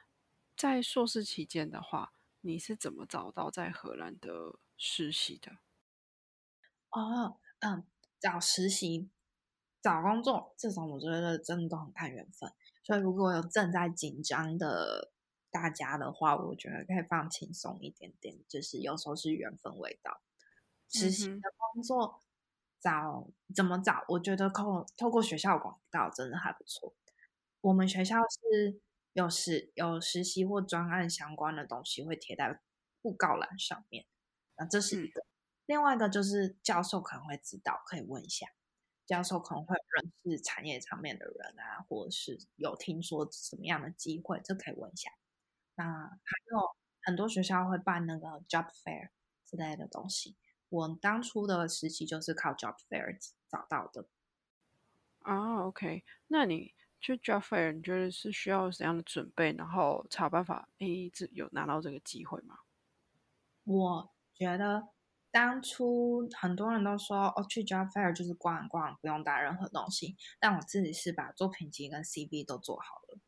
[0.58, 5.60] 在硕士期间的话，你是怎么找到在荷兰的实习的？
[6.92, 7.84] 哦，嗯，
[8.20, 9.10] 找实习、
[9.82, 12.52] 找工作这种，我觉得真的都很看缘分。
[12.84, 15.12] 所以如果有正在紧张的
[15.52, 20.22] 大家的话，我觉得可以放轻松一点点，就是有时候是缘分味道。
[20.90, 21.42] 实习的
[21.74, 22.22] 工作。
[22.80, 24.06] 找怎么找？
[24.08, 26.94] 我觉得透透过学校广告真的还不错。
[27.62, 28.80] 我们学校是
[29.14, 32.62] 有实有实习或专案相关的东西会贴在
[33.02, 34.06] 布告栏上面，
[34.58, 35.26] 那这是一个。
[35.68, 38.48] 另外一个就是教授可能会知道，可以问一下
[39.06, 45.12] 教授，可能会认识产业上面的人啊，或者是有听说什么样的机会，这可以问一下。
[45.76, 49.10] 那还有很多学校会办那个 job fair
[49.46, 50.36] 之类的东西。
[50.70, 54.08] 我当初的实习就是靠 job fair 找到的。
[55.20, 62.58] 啊，OK，那你去 job fair，你觉得是需要怎样的准备，然后才有办法诶，这有拿到这个机会吗？
[63.66, 64.90] 我觉得
[65.40, 70.18] 当初很多人都说，哦，去 job fair 就是逛逛，不用带任何东西。
[70.40, 73.20] 但我自己是把作品集跟 CV 都做好了。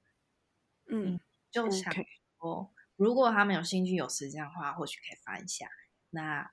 [0.87, 1.19] 嗯，
[1.51, 1.93] 就想
[2.39, 5.67] 说，如果他们有兴趣、有时间的话，或许可以翻一下。
[6.09, 6.51] 那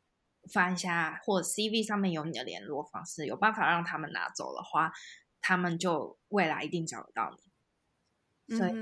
[0.53, 4.93] 翻一下，或者 CV 上面有你的联络方式，有办法让他们拿走的话，
[5.41, 8.59] 他们就未来一定找得到你。
[8.59, 8.73] 所以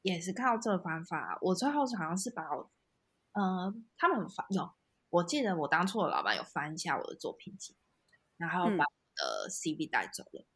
[0.00, 1.38] 也是靠这个方法。
[1.42, 2.70] 我最后好像是把我，
[3.32, 4.72] 呃，他们翻有，
[5.10, 7.76] 我记得我当初的老板有翻一下我的作品集，
[8.36, 10.46] 然后把我的 CV 带走了。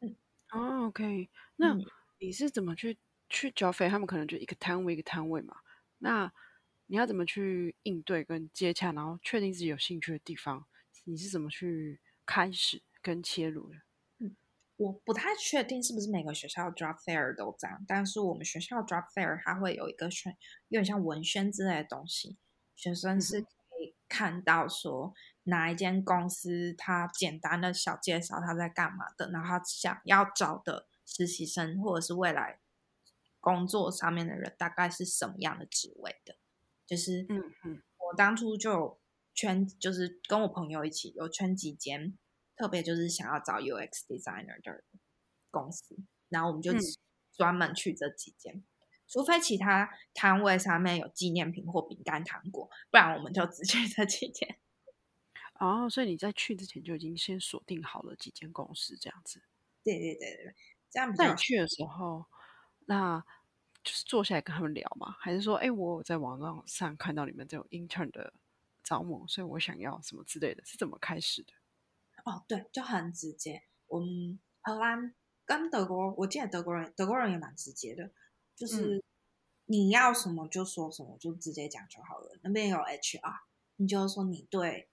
[0.00, 0.16] 嗯，
[0.52, 1.76] 哦，OK，那
[2.18, 3.88] 你是怎么去去交费？
[3.88, 5.56] 他们可能就一个摊位一个摊位嘛，
[5.98, 6.32] 那。
[6.92, 10.66] 你要怎么去应对跟接洽，然后确定自己有兴趣的地方？
[11.04, 13.76] 你是怎么去开始跟切入的？
[14.18, 14.36] 嗯，
[14.74, 20.36] 我不太确定是不是每个学校 drop fair 都这样，但是我们学校 drop fair 它会有一个宣，
[20.66, 22.36] 有点像文宣之类的东西，
[22.74, 23.46] 学生是
[24.10, 32.58] 看到说哪一间公司，他简单的小介绍他在干嘛的，然后想要找的实习生或者是未来
[33.38, 36.36] 工作上面的人，大概是什么样的职位的。
[36.86, 39.00] 就是，嗯嗯，我当初就
[39.32, 42.18] 圈，就是跟我朋友一起有圈几间，
[42.56, 44.82] 特别就是想要找 UX designer 的
[45.50, 45.96] 公司，
[46.28, 46.72] 然后我们就
[47.32, 48.64] 专门去这几间，
[49.10, 54.58] 除非其他摊位上面有纪念品或饼干糖果，不然我们就只去这几间。
[55.60, 59.42] 哦，所以你在去之前就已经先锁定好了几间公司，这样子。
[59.84, 60.54] 对对对对，
[60.88, 61.12] 这样。
[61.18, 62.24] 那你去的时候，
[62.86, 63.22] 那。
[63.82, 68.34] 就是坐下来跟他们聊嘛，还是说，哎，我在网络上看到你们这种 intern 的
[68.84, 71.54] 招募，所以我想要什么之类的，是怎么开始的？
[72.26, 73.62] 哦，对，就很直接。
[73.86, 75.14] 我们荷兰
[75.46, 78.12] 跟德国，我记得德国人，德国人也蛮直接的，
[78.60, 79.02] 就是
[79.64, 82.38] 你要什么就说什么，就直接讲就好了。
[82.42, 83.40] 那边有 HR，
[83.76, 84.90] 你就说你对，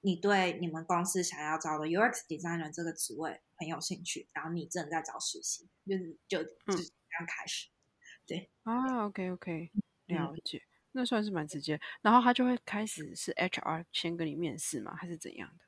[0.00, 7.68] 你对你们公司想要招的 UX designer 这个职位很有兴趣，然后你正在找实习，就是就就这样开始。
[8.26, 9.70] 对啊，OK OK，
[10.06, 11.80] 了解，那算是蛮直接。
[12.02, 14.96] 然后他就会开始是 HR 先跟你面试吗？
[14.96, 15.64] 还是怎样的？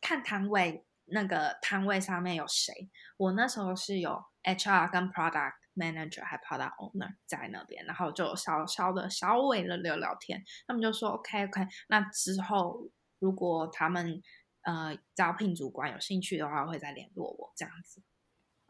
[0.00, 2.88] 看摊位，那个摊位上面有谁？
[3.18, 10.44] 我那时候是有 HR 跟 Product Manager 还 Product Owner 在那边，然后就稍稍的稍微的聊聊天。
[10.66, 14.22] 他们就说 OK OK，那之后如果他们
[14.62, 18.02] 呃招聘主管有兴趣的话，会再联络我这样子。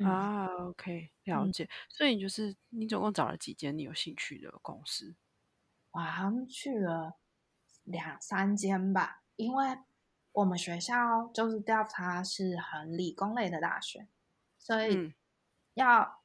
[0.04, 1.68] 啊，OK，了解。
[1.88, 5.16] 所以你就是你总共找了几间你有兴趣的公司？
[5.90, 7.16] 我好像去了
[7.82, 9.78] 两三间吧，因为
[10.30, 14.06] 我们学校就是 Delta 是很理工类的大学，
[14.56, 15.12] 所以
[15.74, 16.20] 要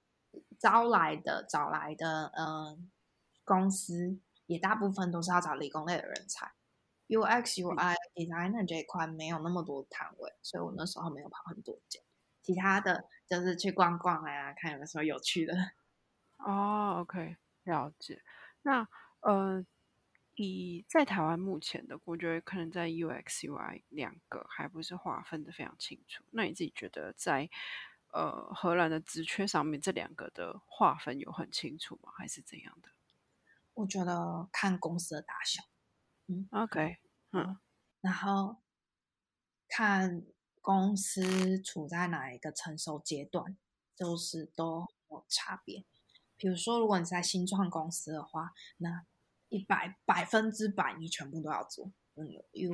[0.59, 2.89] 招来的找来的嗯
[3.43, 6.53] 公司也大部分都是要找理工类的人才。
[7.09, 12.01] UX、UI、Designer 这一块没有那么多摊位，所以我那时候没有跑很多间。
[12.41, 15.53] 其他的就是去逛逛啊，看有什么有趣的。
[16.37, 18.21] 哦，OK，了解。
[18.63, 18.87] 那
[19.19, 19.65] 呃，
[20.35, 26.23] 以在台湾目前的，我觉得可能在 UX、UI 两个还不是划分的非常清楚。
[26.31, 27.49] 那你自己觉得在
[28.13, 32.11] 呃荷兰的职缺上面，这两个的划分有很清楚吗？
[32.17, 32.89] 还是怎样的？
[33.73, 35.61] 我觉得看公司的大小。
[36.27, 36.97] 嗯，OK，
[37.33, 37.57] 嗯，
[38.01, 38.57] 然后
[39.67, 40.23] 看。
[40.65, 43.57] 公司处在哪一个成熟阶段，
[43.97, 45.83] 就是都有差别。
[46.37, 49.05] 比如说，如果你在新创公司的话，那
[49.49, 52.71] 一百百分之百你全部都要做，嗯，U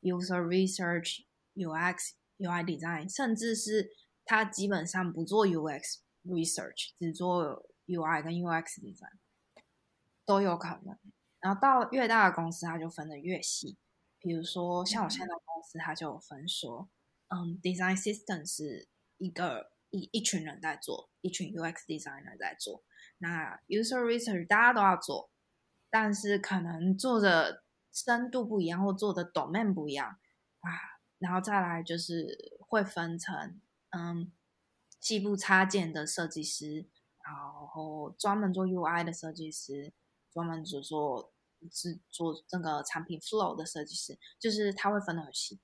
[0.00, 3.90] user research、UX、UI design，甚至是
[4.30, 9.18] 他基本上不做 UX research，只做 UI 跟 UX design
[10.24, 10.96] 都有可能。
[11.40, 13.76] 然后到越大的公司，他就分得越细。
[14.20, 16.88] 比如说，像我现在公司，他就分说，
[17.26, 18.86] 嗯，design system 是
[19.18, 22.84] 一个一一群人在做，一群 UX designer 在做。
[23.18, 25.32] 那 user research 大家都要做，
[25.90, 30.06] 但是可能做的深度不一样，或做的 domain 不一样
[30.60, 30.70] 啊。
[31.18, 34.32] 然后再来就是会分成，嗯，
[35.00, 36.88] 细部插件的设计师，
[37.24, 39.92] 然后专门做 UI 的设计师。
[40.32, 41.32] 专门只做
[41.72, 45.58] 是做这个产品 flow 的设计师，就是他会分得很细。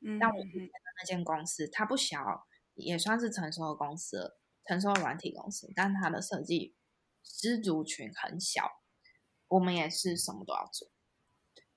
[0.00, 6.74] 嗯，但我之前的那间公司，它不小，也算是成熟的公司，成熟的软体公司，但它的设计
[7.22, 8.82] 师族群很小。
[9.46, 10.90] 我们也是什么都要做。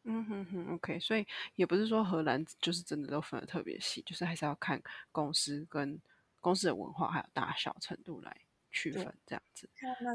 [0.10, 6.02] 嗯哼哼，OK，所以也不是说荷兰就是真的都分的特别细，就是还是要看公司跟
[6.42, 8.42] 公司的文化还有大小程度来。
[8.70, 9.68] 区分这样子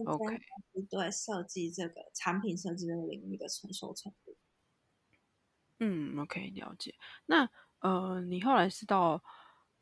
[0.07, 0.39] ，OK，
[0.89, 4.37] 对设计这个产品设计这个领域的成熟程度。
[5.81, 6.95] 嗯，OK，了解。
[7.27, 7.49] 那
[7.81, 9.21] 呃，你后来是到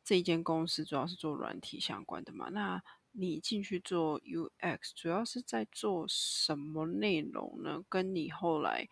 [0.03, 2.49] 这一间公司，主要是做软体相关的嘛？
[2.49, 7.83] 那你进去做 UX，主要是在做什么内容呢？
[7.87, 8.87] 跟你后来，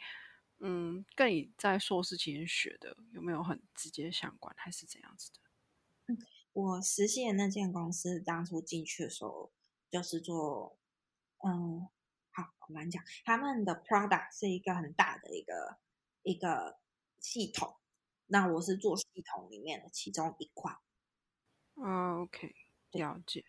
[0.59, 5.39] 嗯，跟你在硕士期间学的有没有很直接相关，还是怎样子的？
[6.07, 6.17] 嗯，
[6.53, 9.51] 我实习的那间公司，当初进去的时候。
[9.91, 10.77] 就是做，
[11.43, 11.89] 嗯，
[12.29, 15.79] 好，我们讲，他们的 product 是一个很大的一个
[16.21, 16.77] 一个
[17.17, 17.75] 系统，
[18.27, 20.71] 那我是做系统里面的其中一块。
[21.73, 22.53] 啊，OK，
[22.91, 23.43] 了解。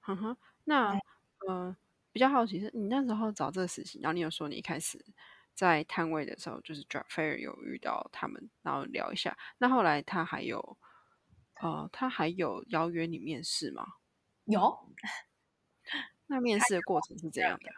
[0.00, 0.98] 哼哼，那
[1.46, 1.76] 呃，
[2.10, 5.04] 比较好奇是，你那时候找这个实习，然后你有说你一开始
[5.54, 9.36] 在摊位的时候，就是 job fair 有遇到他们，然后聊一下。
[9.58, 10.78] 那后来他还有，
[11.60, 13.86] 呃，他还有邀约你面试吗？
[14.44, 14.88] 有。
[16.28, 17.70] 那面试的过程是怎样的，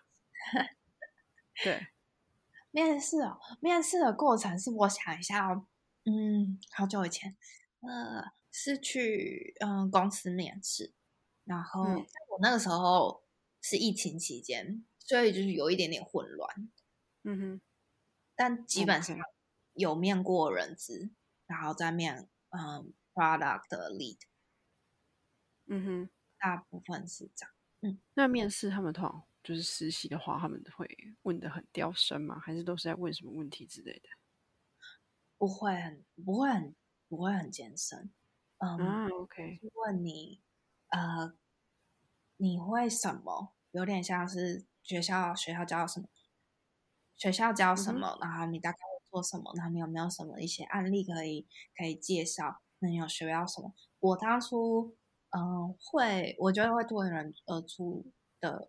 [1.65, 1.89] 对，
[2.71, 5.67] 面试哦，面试的过程是我想一下哦，
[6.05, 7.37] 嗯，好久以前，
[7.81, 10.93] 呃，是去嗯公司面试，
[11.45, 13.25] 然后我那个时候
[13.61, 16.71] 是疫情期间，所以就是有一点点混乱，
[17.25, 17.61] 嗯哼，
[18.37, 19.17] 但基本上
[19.75, 21.11] 有面过人资，
[21.47, 24.19] 然后再面嗯 product lead，
[25.67, 26.09] 嗯哼，
[26.39, 27.55] 大部分是这样。
[27.83, 30.87] 嗯那面试他们通常就是实习的话，他们会
[31.23, 32.39] 问的很刁深吗？
[32.41, 34.09] 还是都是在问什么问题之类的？
[35.41, 36.75] 不会很不会很
[37.09, 38.11] 不会很艰深。
[38.59, 39.61] 嗯，OK。
[39.75, 40.41] 问你
[40.89, 41.35] 呃，
[42.37, 43.53] 你会什么？
[43.73, 46.09] 有点像是学校学校教什么？
[47.17, 48.19] 学校教什么？
[48.21, 49.53] 然后你大概会做什么？
[49.57, 51.47] 他们有没有什么一些案例可以
[51.77, 52.61] 可以介绍？
[52.79, 53.75] 那你有学到什么？
[54.01, 54.97] 我当初。
[55.37, 57.13] 嗯，会，我觉得会脱颖
[57.47, 58.07] 而出
[58.39, 58.69] 的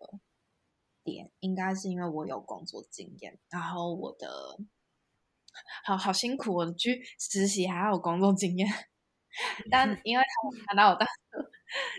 [1.04, 4.58] 点，应该是因为我有工作经验，然后我的
[5.84, 8.68] 好好辛苦，我去实习还要有工作经验，
[9.70, 11.06] 但因为他们看到我的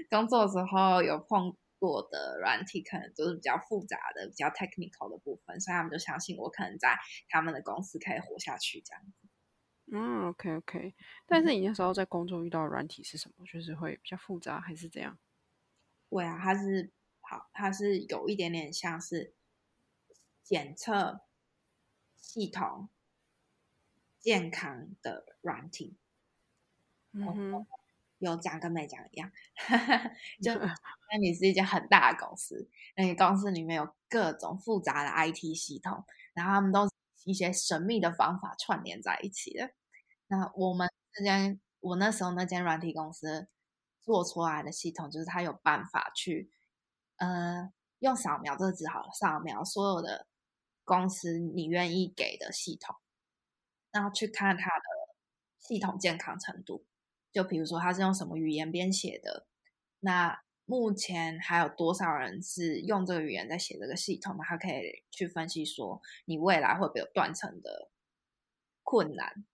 [0.10, 6.98] 工作时候有碰过的软体，可能都是比较复杂的、比较 technical 的部分，所以他们就相信我可能在
[7.30, 9.28] 他们的公司可以活下去这样子。
[9.92, 13.46] 嗯，OK OK，但是你那时候在工作遇到的软体是什么？
[13.46, 15.18] 就是会比较复杂还是怎样？
[16.10, 19.34] 对啊，它是好，它是有一点点像是
[20.44, 21.22] 检测
[22.16, 22.90] 系统
[24.20, 25.98] 健康的软体。
[27.14, 27.68] 嗯哼，
[28.20, 29.32] 有讲跟没讲一样，
[30.44, 30.54] 就
[31.12, 36.04] 那你是一家很大的公司，那你公司里面有各种复杂的 IT 系统，
[36.34, 36.88] 然后他们都。
[37.26, 39.72] 一些神秘的方法串联在一起的。
[40.28, 43.50] 那我们这间，我那时候那间软体公司
[44.02, 46.50] 做出来的系统，就是它有办法去，
[47.18, 50.26] 呃，用扫描这个字好了，扫描所有的
[50.86, 52.96] 公司你愿意给的系统，
[53.92, 54.84] 然后去看它的
[55.60, 56.87] 系统健康程度。
[57.38, 59.46] 就比如说它是用什么语言编写的，
[60.00, 60.42] 那。
[60.70, 64.36] 目前还有多少人是用这个语言在写这个系统？
[64.44, 67.90] 他可以去分析说，你未来会不会有断层的
[68.84, 69.46] 困难？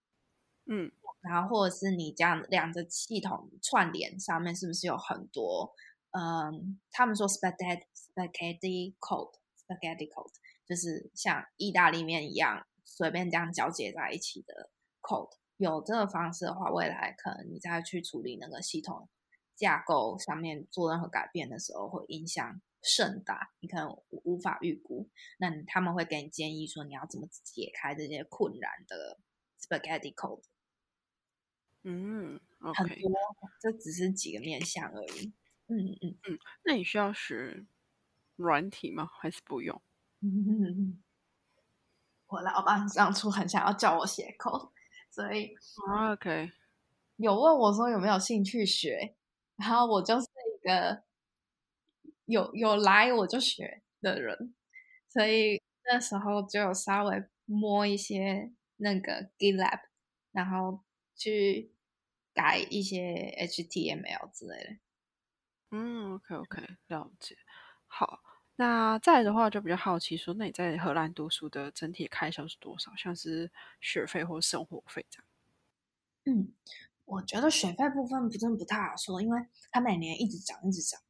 [0.65, 5.75] 嗯，然后或者是你这样两个系统串联上面是不是有很多？
[6.17, 10.33] 嗯，他们说 spaghetti spaghetti code spaghetti code
[10.67, 19.07] 就是像意大利面一样随便这样交接在一起的 code，有这个方式的话，未来可能你再去处理那个系统
[19.55, 25.09] 架构上面做任何改变的时候，会影响甚大，你可能无法预估。
[25.37, 29.19] 那他们会给你建议说，你要怎么解开这些困难的
[29.59, 30.43] spaghetti code。
[31.83, 32.39] 嗯
[32.73, 33.11] 很，OK，多，
[33.59, 35.33] 这只是几个面向而已。
[35.67, 37.65] 嗯嗯嗯，那你需要学
[38.35, 39.09] 软体吗？
[39.19, 39.81] 还是不用？
[40.21, 41.01] 嗯。
[42.27, 44.71] 我老板当初很想要叫我写 code，
[45.13, 45.53] 所以
[45.85, 46.51] 啊，OK，
[47.17, 49.13] 有问我说有没有兴趣学，
[49.57, 51.03] 然后我就是一个
[52.25, 54.55] 有有来我就学的人，
[55.07, 59.81] 所以那时候就有稍微摸一些那个 GitLab，
[60.31, 60.83] 然后
[61.15, 61.71] 去
[62.33, 64.77] 改一些 HTML 之类的。
[65.69, 67.37] 嗯，OK OK，了解。
[67.85, 68.19] 好，
[68.59, 72.95] 那再来的话就比较好奇说，那你在荷兰读书的整体开销是多少？
[72.95, 73.51] 像是
[73.81, 75.25] 学费或生活费这样？
[76.25, 76.53] 嗯，
[77.05, 79.41] 我觉得学费部分不真不太好说，因为
[79.71, 81.01] 它每年一直涨，一直涨，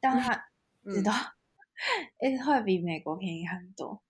[0.00, 0.34] 但它
[0.88, 1.12] 知嗯，道，
[2.20, 4.02] 诶会比美国便宜很多。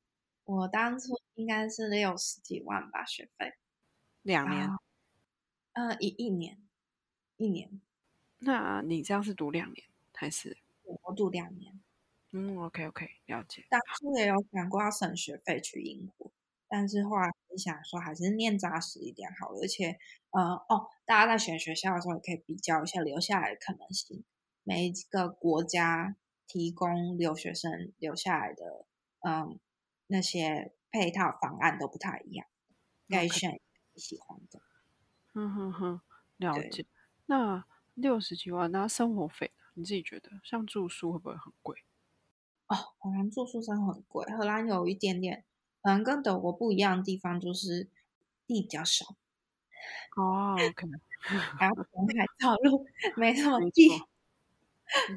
[0.45, 3.55] 我当初应该是六十几万吧学费，
[4.25, 4.79] 两年。
[5.75, 6.63] 呃一一年
[7.37, 7.81] 一年，
[8.41, 10.57] 那你这样是读两年还是？
[11.05, 11.74] 我读两年。
[12.37, 13.65] 嗯，OK OK，了解。
[13.69, 16.33] 当初也有想过要省学费去英国，
[16.69, 19.61] 但是后来想说还是念扎实一点好了。
[19.61, 19.97] 而且，
[20.31, 24.25] 呃，哦，大家在选学校的时候也可以比较一下留下来的可能性。
[24.65, 26.17] 每一个国家
[26.49, 28.85] 提供留学生留下来的，
[29.21, 29.61] 嗯，
[30.09, 32.49] 那些配套方案都不太一样，
[33.09, 33.53] 可以选
[33.93, 34.61] 你喜欢的。
[35.33, 36.01] 哼哼哼，
[36.39, 36.85] 了，解。
[37.27, 37.65] 那
[37.95, 41.85] 六十几万，那生活费呢你自己觉得，像住宿会不会很贵？
[42.67, 44.25] 哦，荷兰住宿真的很贵。
[44.37, 45.45] 荷兰有一点点，
[45.83, 47.89] 可能跟德国不一样的地方就是
[48.47, 49.05] 地比较少。
[50.17, 50.99] 哦 可能
[51.59, 52.87] 还要填海造路，
[53.17, 53.89] 没什么地，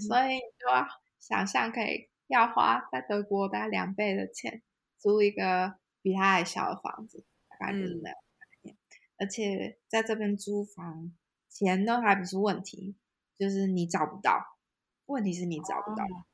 [0.07, 0.87] 所以就要
[1.19, 4.61] 想象可以要花在德国大概两倍的钱
[4.97, 8.77] 租一个比它还小的房子，大概就是嗯，那样概念。
[9.17, 11.13] 而且在这边租房
[11.49, 12.95] 钱都还不是问题，
[13.37, 14.57] 就是你找不到，
[15.05, 16.03] 问题是你找不到。
[16.03, 16.25] 哦，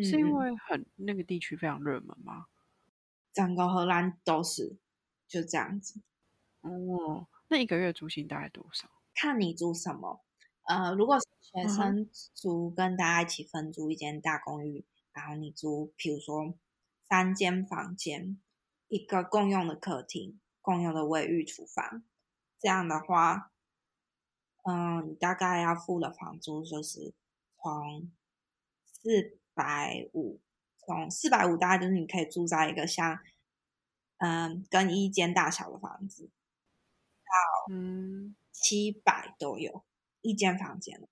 [0.00, 2.46] 嗯是因嗯，为很那个地区非常热门吗？
[3.32, 4.76] 整个荷兰都是
[5.26, 6.00] 就这样子。
[6.60, 8.88] 哦，那一个月租金大概多少？
[9.14, 10.24] 看你租什么。
[10.64, 16.54] 呃，如果是学生租，跟大家一起分租一间大公寓，然后你租，比如说
[17.08, 18.40] 三间房间，
[18.88, 22.04] 一个共用的客厅，共用的卫浴、厨房，
[22.60, 23.50] 这样的话，
[24.62, 27.12] 嗯，你大概要付的房租就是
[27.56, 28.12] 从
[28.84, 30.40] 四百五，
[30.78, 33.18] 从四百五大概就是你可以住在一个像
[34.18, 36.30] 嗯更衣间大小的房子，
[37.24, 39.84] 到嗯，七百都有
[40.20, 41.08] 一间房间，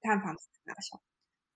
[0.00, 1.00] 看房子的大小。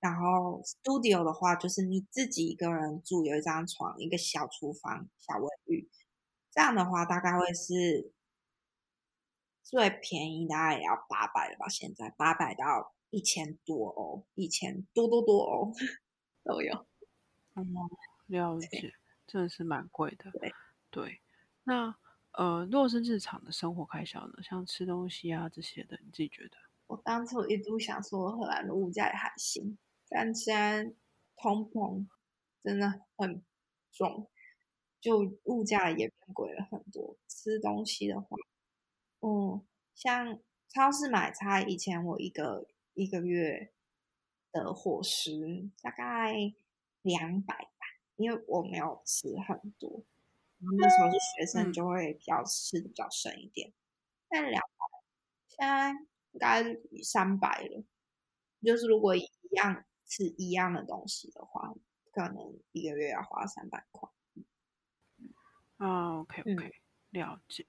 [0.00, 5.88] 然后 studio 的话，就是你自己一个人住，有一张床，一个小厨房、小卫浴，
[6.50, 8.12] 这样的话大概会是
[9.62, 11.68] 最便宜，大概也要八百了吧？
[11.70, 15.72] 现在八百到一千多哦，一千多多多哦
[16.44, 16.86] 都有。
[17.54, 17.62] 哦，
[18.26, 18.92] 了对解，
[19.26, 20.30] 真的是蛮贵的。
[20.32, 20.52] 对，
[20.90, 21.20] 对，
[21.64, 21.94] 那
[22.32, 26.56] 呃，如果是日常的生活开销呢，像吃东西啊这些的，你自己觉得？
[26.86, 30.84] 我当初一度想说荷兰的物价也还行，但现在
[31.36, 32.06] 通膨
[32.62, 33.42] 真的很
[33.92, 34.28] 重，
[35.00, 37.16] 就物价也变贵了很多。
[37.28, 38.36] 吃东西的话，
[39.20, 43.72] 嗯，像超市买菜，以前我一个一个月
[44.52, 46.54] 的伙食大概
[47.02, 47.86] 两百吧，
[48.16, 50.04] 因为我没有吃很多，
[50.58, 53.72] 然后那时候是学生，嗯，就会比较吃的比较省一点。
[54.28, 54.62] 但两
[55.48, 55.90] 现在
[56.32, 56.64] 应该
[57.02, 57.84] 三百了，
[58.62, 61.74] 就是如果一样吃一样的东西的话，
[62.12, 64.08] 可能一个月要花三百块。
[65.76, 66.72] 啊，OK 嗯，OK，
[67.10, 67.66] 了解。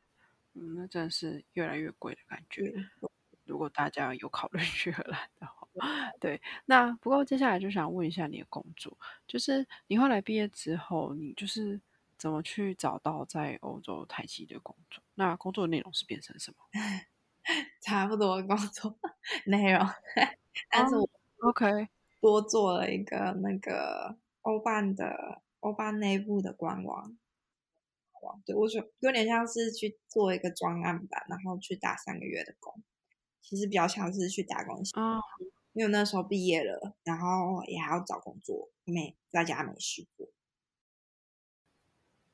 [0.53, 2.71] 嗯，那真的是越来越贵的感觉。
[2.71, 2.83] 对，
[3.45, 5.67] 如果大家有考虑 去荷兰的话，
[6.19, 6.41] 对。
[6.65, 11.79] 那不过接下来就想问一下你的工作，就是你后来毕业之后，你就是
[12.17, 15.03] 怎么去找到在欧洲台积的工作？
[15.15, 16.57] 那工作内容是变成什么？
[17.81, 18.97] 差不多工作
[19.45, 19.85] 内容，
[20.71, 21.01] 但是哦
[21.39, 21.89] 我，OK，
[22.19, 27.17] 多做了一个那个欧办的欧办内部的官网。
[28.43, 32.81] 对，我就有点像是去做一个专案吧，然后去打三个月的工，
[33.47, 34.83] 其实比较像是去打工
[35.73, 40.27] 因为那时候毕业了，然后也还要找工作，没在家没事做。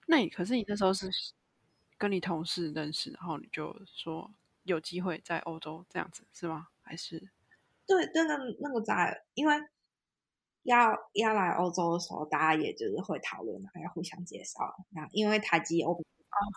[0.07, 1.09] 那你可是你那时候是，
[1.97, 4.31] 跟你同事认识，然后你就说
[4.63, 6.69] 有机会在欧洲这样子是吗？
[6.81, 7.29] 还是？
[7.85, 9.55] 对，那个那个在，因为
[10.63, 14.85] 要要来欧洲的时候，大家也就是会讨论，还要互相介绍。
[14.91, 16.01] 那因为台积欧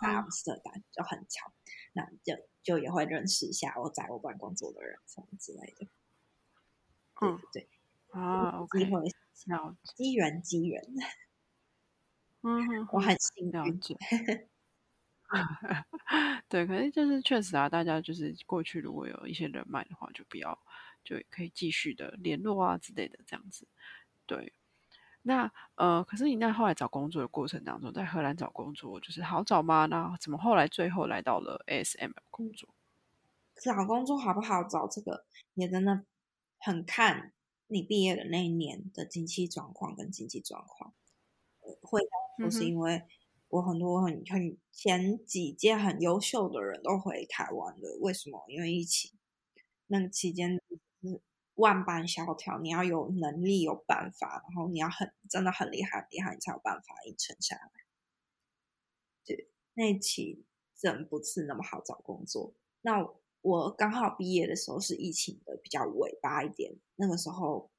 [0.01, 1.51] 在阿姆斯特丹就很巧，
[1.93, 5.87] 那就就也会认识一下我在欧办工作的人什么之类的。
[7.21, 7.69] 嗯，对
[8.11, 9.01] 啊，机会，
[9.95, 10.81] 机缘，机缘。
[12.41, 13.79] 嗯，我很幸运。
[16.47, 20.57] 对，可是就是确实啊，大家就是过去如果有一些人脉的话，就不要
[21.03, 23.67] 就可以继续的联络啊之类的这样子。
[24.25, 24.53] 对，
[25.27, 29.87] 那呃，可是你那后来找工作的过程当中，在荷兰找工作就是好找吗？
[29.87, 32.69] 那怎么后来最后来到了 ASML 工作？
[33.55, 34.87] 找工作好不好找？
[34.87, 36.05] 这个也真的
[36.59, 37.33] 很看
[37.67, 40.93] 你毕业的那一年的经济状况跟经济状况。
[41.81, 42.01] 会
[42.37, 43.03] 不是因为。
[43.49, 48.43] 我很多很很前几届很优秀的人都回台湾了，为什么？
[48.49, 49.11] 因为疫情
[49.87, 50.59] 那个期间
[51.01, 51.21] 是
[51.55, 57.71] 万般萧条，你要有能力有办法，然后你要很真的很厉害很厉害，你才有办法硬撑下来。
[59.25, 60.45] 对，那期
[60.77, 62.53] 真不是那么好找工作。
[62.81, 63.07] 那
[63.41, 67.69] 我刚好毕业的时候是疫情的比较尾巴一点，那个时候。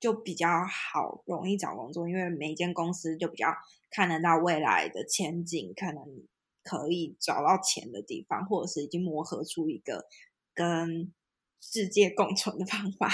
[0.00, 3.48] 就比较好，容易找工作，因为每间公司就比较
[3.90, 6.26] 看得到未来的前景，可能
[6.62, 10.06] 可以找到钱的地方，或者是已经磨合出一个
[10.54, 11.12] 跟
[11.60, 13.08] 世界共存的方法，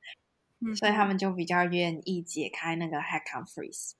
[0.78, 3.92] 所以他们就比较愿意解开那个 Hack on Freeze。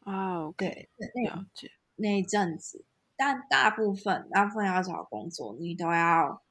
[0.00, 0.88] 啊，对，
[1.24, 2.84] 了解那一阵子，
[3.16, 6.42] 但大部分大部分要找工作，你都要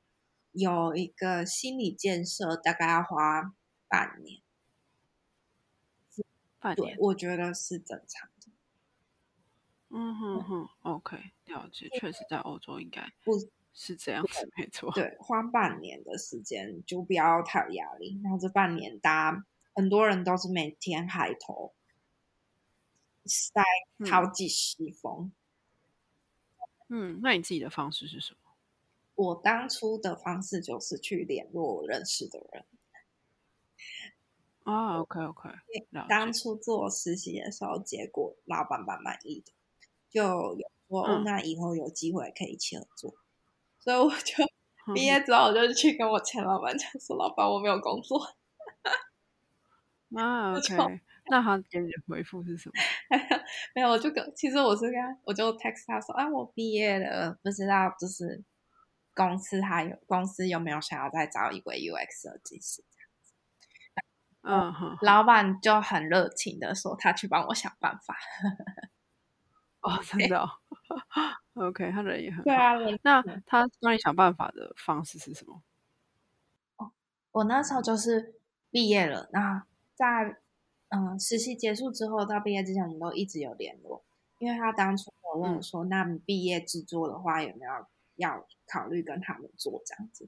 [0.51, 3.53] 有一个心理建设，大概要花。
[3.91, 4.39] 半年，
[6.59, 8.51] 半年，我觉得是正常的。
[9.89, 11.89] 嗯哼哼，OK，了解。
[11.99, 13.31] 确实，在欧洲应该不
[13.73, 14.91] 是这样子，没错。
[14.93, 18.19] 对，花半年的时间就不要太有压力。
[18.23, 21.73] 然后这半年，大家很多人都是每天海投，
[23.25, 23.63] 塞
[24.09, 25.31] 好几十封。
[26.89, 28.39] 嗯，那你自己的方式是什么？
[29.15, 32.65] 我当初的方式就是去联络我认识的人。
[34.63, 35.49] 啊，OK OK，
[36.07, 39.51] 当初做实习的时候，结果老板蛮满意的，
[40.09, 40.21] 就
[40.55, 43.13] 有说哦，那以后有机会可以一起合作。
[43.79, 44.43] 所以我就
[44.93, 48.19] 毕业之后，我就去跟我前老板讲说：“老板，我没有工作。”
[50.15, 52.73] 啊，OK，那他给你的回复是什么？
[53.75, 58.43] 没有，我就跟其实我是跟我就 text 他说：“啊，我毕业了，不知道就是
[59.13, 62.83] 公司还有公司有没有想要再招一位 UX 设计师。”
[64.41, 68.17] 嗯哼，老板就很热情的说，他去帮我想办法。
[69.81, 70.49] 哦， 真的
[71.59, 72.73] ？OK，他人也很对啊。
[73.03, 75.61] 那他帮你想办法的方式是什么？
[76.77, 76.91] 哦，
[77.31, 78.35] 我那时候就是
[78.71, 80.37] 毕业了，那在
[80.89, 84.03] 嗯实习结束之后到毕业之前，我们都一直有联络。
[84.39, 87.71] 因为他当初有问我说，那你毕业制作的话，有没有
[88.15, 90.27] 要考虑跟他们做这样子？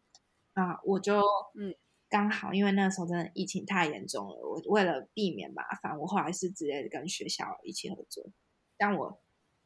[0.53, 1.21] 啊，我就
[1.55, 1.73] 嗯。
[2.11, 8.21] 刚好，因为那时候真的疫情太严重了，我为了避免麻烦，我后来是直接跟学校一起合作。
[8.75, 9.17] 但我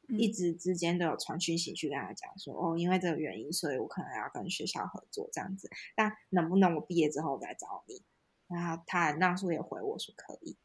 [0.10, 5.70] 一直之间都有传讯息去跟他讲说，哦，因为这个原因，所以我可能要跟学校合作这样子。
[5.96, 8.02] 但能不能我毕业之后再找你？
[8.48, 10.56] 然后他那时候也回我说可以，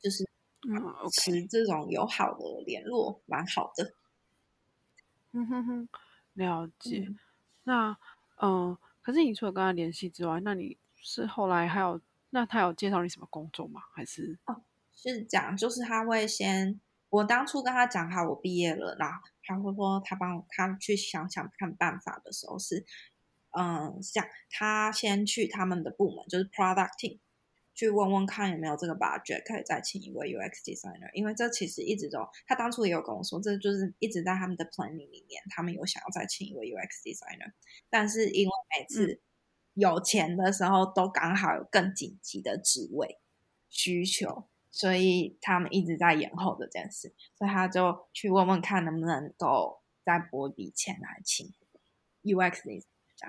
[0.00, 0.24] 就是
[1.12, 3.94] 持这种友好的联络，蛮好的。
[5.32, 5.88] 嗯哼哼，
[6.34, 7.08] 了解。
[7.64, 7.96] 那
[8.40, 8.76] 嗯。
[9.00, 13.80] 可是你除了跟他联系之外，那你是后来还有那他有介绍你什么工作吗？
[13.94, 14.60] 还是哦，
[14.94, 16.78] 是讲就是他会先
[17.10, 22.84] 我当初跟他讲好我毕业了，然后他会说他帮他去想想看办法的时候是
[23.50, 27.18] 嗯，像他先去他们的部门就是 product team。
[27.74, 37.52] 去问问看有没有这个 budget 可以再请一位 UX designer，因为这其实一直都，他当初也有跟我说，这就是一直在他们的 planning 里面，他们有想要再请一位 UX designer，
[37.88, 39.20] 但是因为每次
[39.74, 43.20] 有钱的时候都刚好有更紧急的职位
[43.68, 51.52] 需求，所以他们一直在延后这件事，所以他就去问问看能不能够再拨一笔钱来请
[52.22, 52.82] UX designer。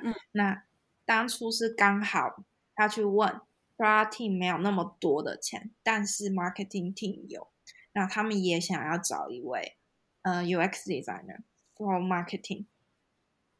[0.03, 0.63] 嗯，那
[1.05, 2.43] 当初是刚好
[2.75, 3.41] 他去问。
[3.79, 7.47] Product team 没有那么多的钱，但是 marketing team 有，
[7.93, 9.77] 那他们也想要找一位
[10.21, 11.43] 呃 UX designer
[11.77, 12.65] for marketing，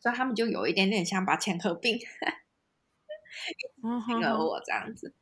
[0.02, 1.98] 所以他们就有一点点想把钱合并，
[4.06, 5.16] 请了我这样子。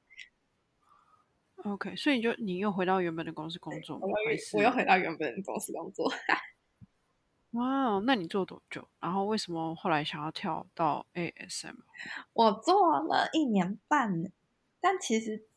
[1.73, 4.15] OK，所以你就你又回到原本的公司工作，我又
[4.53, 6.11] 我又回到原本的公司工作。
[7.51, 8.87] 哇，那你做多久？
[8.99, 11.75] 然后为什么后来想要跳到 ASM？
[12.33, 14.31] 我做了一年半，
[14.79, 15.47] 但其实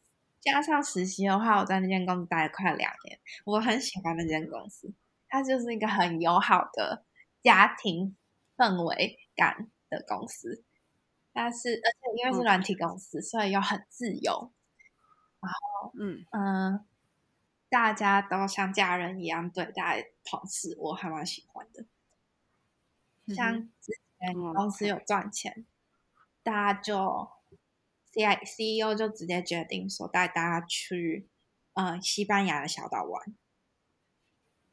[0.41, 3.19] 加上实习的话，我在那间公司待了快两年。
[3.45, 4.93] 我很喜欢那间公司，
[5.29, 7.05] 它就是一个很友好的
[7.43, 8.17] 家庭
[8.57, 10.65] 氛围感的公司。
[11.33, 14.53] 但是，而且因为是软体公司，所以又很自由。
[15.41, 16.85] 然后，嗯嗯，
[17.69, 21.85] 大家都像家人一样对待同事，我还蛮喜欢的。
[23.35, 25.65] 像之前公司有赚钱，
[26.43, 27.31] 大家就
[28.13, 31.29] C I C E O 就直接决定说带大家去
[31.75, 33.35] 呃西班牙的小岛玩。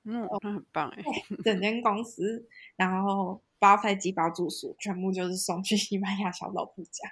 [0.04, 1.04] 嗯，那很棒哎！
[1.44, 2.48] 整间公司，
[2.78, 7.12] 然后包飞机、包住宿，全部就是送去西班牙小岛度假。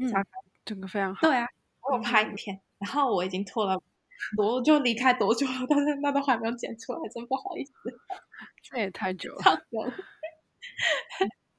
[0.00, 0.26] 嗯，
[0.64, 1.20] 整个非常好。
[1.22, 1.48] 对啊，
[1.82, 3.80] 我有拍影片，然后我已经拖了
[4.36, 7.72] 多就离开多久了，但是那都还没有剪出来，真不好意思。
[8.62, 9.42] 这也太久了。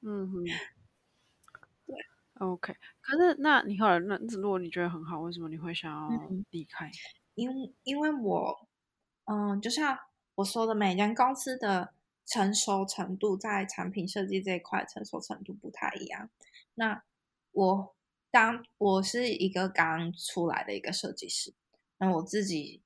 [0.02, 0.44] 嗯哼。
[1.86, 1.96] 对
[2.40, 2.74] ，OK。
[3.00, 6.08] 可是那你后来那如果你觉得很好，为什么你会想要
[6.50, 6.90] 离开？
[7.34, 8.68] 因因为我。
[9.26, 9.98] 嗯，就像
[10.34, 11.94] 我说的，每间公司的
[12.26, 16.28] 成熟程度在产品设计这一块成熟程度不太一样。
[16.74, 17.02] 那
[17.52, 17.93] 我
[18.34, 21.54] 当我是一个刚出来的一个设计师，
[21.98, 22.82] 那我自己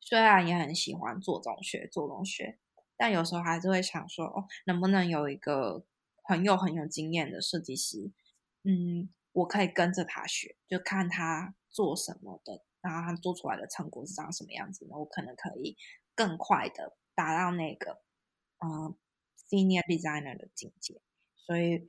[0.00, 2.58] 虽然也很喜欢做中学做中学，
[2.96, 5.84] 但有时候还是会想说，哦，能不能有一个
[6.24, 8.10] 很有很有经验的设计师，
[8.64, 12.64] 嗯，我可以跟着他学，就看他做什么的。
[12.80, 14.98] 然后他做出来的成果是长什么样子呢？
[14.98, 15.76] 我可能可以
[16.16, 18.02] 更快的达到那个
[18.58, 18.96] 嗯
[19.48, 21.00] senior designer 的境界。
[21.36, 21.88] 所以，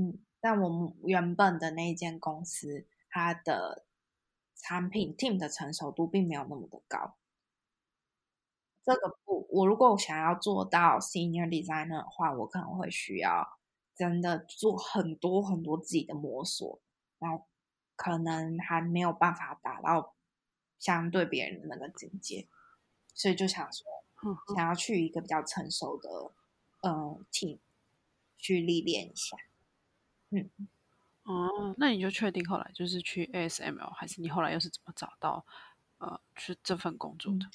[0.00, 3.84] 嗯，但我们原本的那一间公司，它的
[4.56, 7.16] 产品 team 的成熟度并没有那么的高。
[8.82, 13.58] 这个不，我如果想要做到 senior designer 的话，我可能会需要
[13.94, 16.80] 真的做很多很多自己的摸索，
[17.18, 17.46] 然后
[17.94, 20.14] 可能还没有办法达到。
[20.78, 22.48] 相对别人的那个境界，
[23.12, 23.84] 所以就想说，
[24.56, 26.32] 想要去一个比较成熟的
[26.80, 27.58] 呃 team
[28.38, 29.36] 去历练一下。
[30.30, 30.50] 嗯，
[31.24, 35.44] 哦，那你就确定后来就是去 ASML，还是你后来又是怎么找到
[35.98, 37.46] 呃去这份工作的？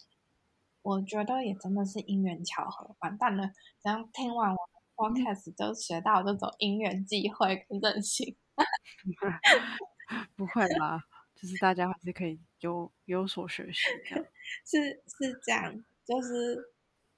[0.82, 2.95] 我觉得也真的是因缘巧合。
[2.99, 3.51] 完蛋了，
[3.82, 8.36] 这样听完我的 podcast 就学到这种因缘际会跟任性。
[10.36, 11.03] 不会啦？
[11.36, 13.82] 就是大家还是可以有有所学习，
[14.13, 14.26] 的
[14.63, 16.71] 是是这样，就是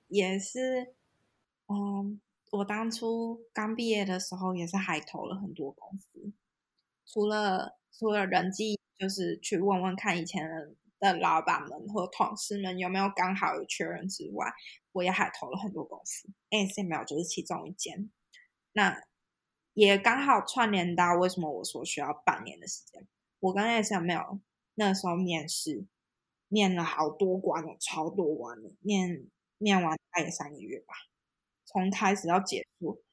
[0.08, 0.96] 也是，
[1.68, 2.20] 嗯，
[2.52, 6.32] 我当初刚毕业的时候也是海投了很多公司，
[7.06, 10.48] 除了除了人际，就是去问问看以前
[11.00, 14.52] 的老板们或同事们有没有刚好有缺人之外，
[14.94, 18.10] 我也海投了很多公司，ASML 就是其中一间，
[18.74, 19.04] 那
[19.74, 23.08] 也刚好串联到为什么我说需要半年的时间。
[23.40, 24.40] 我跟 S M L
[24.74, 25.86] 那时候面试，
[26.48, 29.28] 面了好多关了，超多关了，面
[29.60, 30.96] 面完大概三个月吧，
[31.68, 33.04] 从开始到结束，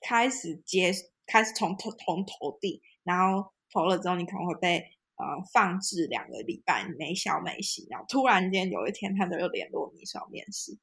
[0.00, 0.92] 开始接，
[1.26, 4.78] 开始从投从投递，然后投了之后，你可能会被
[5.16, 10.78] 呃放置两个礼拜，没消没息，然后突然间有一天他就又联络你说面试，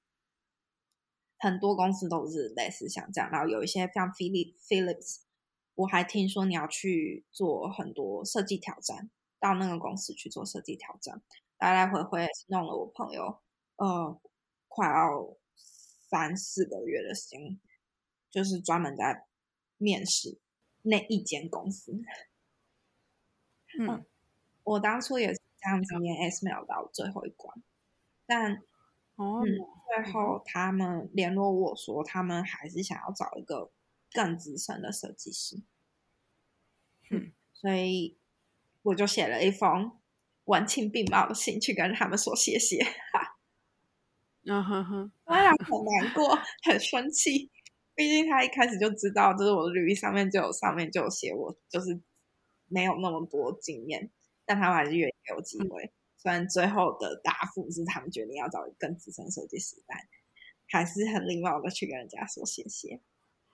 [1.38, 5.22] 很多公司都是类似像这样，然后有一些像 Philip Philips。
[5.76, 9.10] 我还听说你要去做很多设计挑战，
[9.42, 11.22] 到那个公司去做设计挑战，
[11.60, 13.42] 来来回回弄了我朋友
[13.76, 14.18] 呃
[14.70, 15.36] 快要
[16.10, 17.60] 三四个月的时间，
[18.30, 19.26] 就是专门在
[19.78, 20.38] 面试
[20.82, 22.02] 那一间公司。
[23.80, 24.06] 嗯，
[24.64, 27.62] 我当初也是这样子面 S 秒到最后一关，
[28.26, 28.64] 但
[29.16, 29.44] 哦，
[29.88, 33.72] 最后他们联络我说，他们还是想要找一个。
[34.12, 35.62] 更资深的设计师，
[37.10, 38.18] 嗯， 所以
[38.84, 39.92] 我就写了一封
[40.46, 43.35] 文情并茂的信去跟他们说谢谢，哈，
[44.46, 47.50] 嗯哼哼，当然很难过，很生气，
[47.96, 52.00] 毕竟他一开始就知道，就是我的履历上面就有上面就有写我就是
[52.68, 54.10] 没有那么多经验，
[54.46, 59.98] 但他们还是愿意给我机会，虽然最后的答复是他们决定要找更资深设计师，但
[60.68, 63.00] 还是很礼貌的去跟人家说谢谢，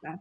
[0.02, 0.20] 那。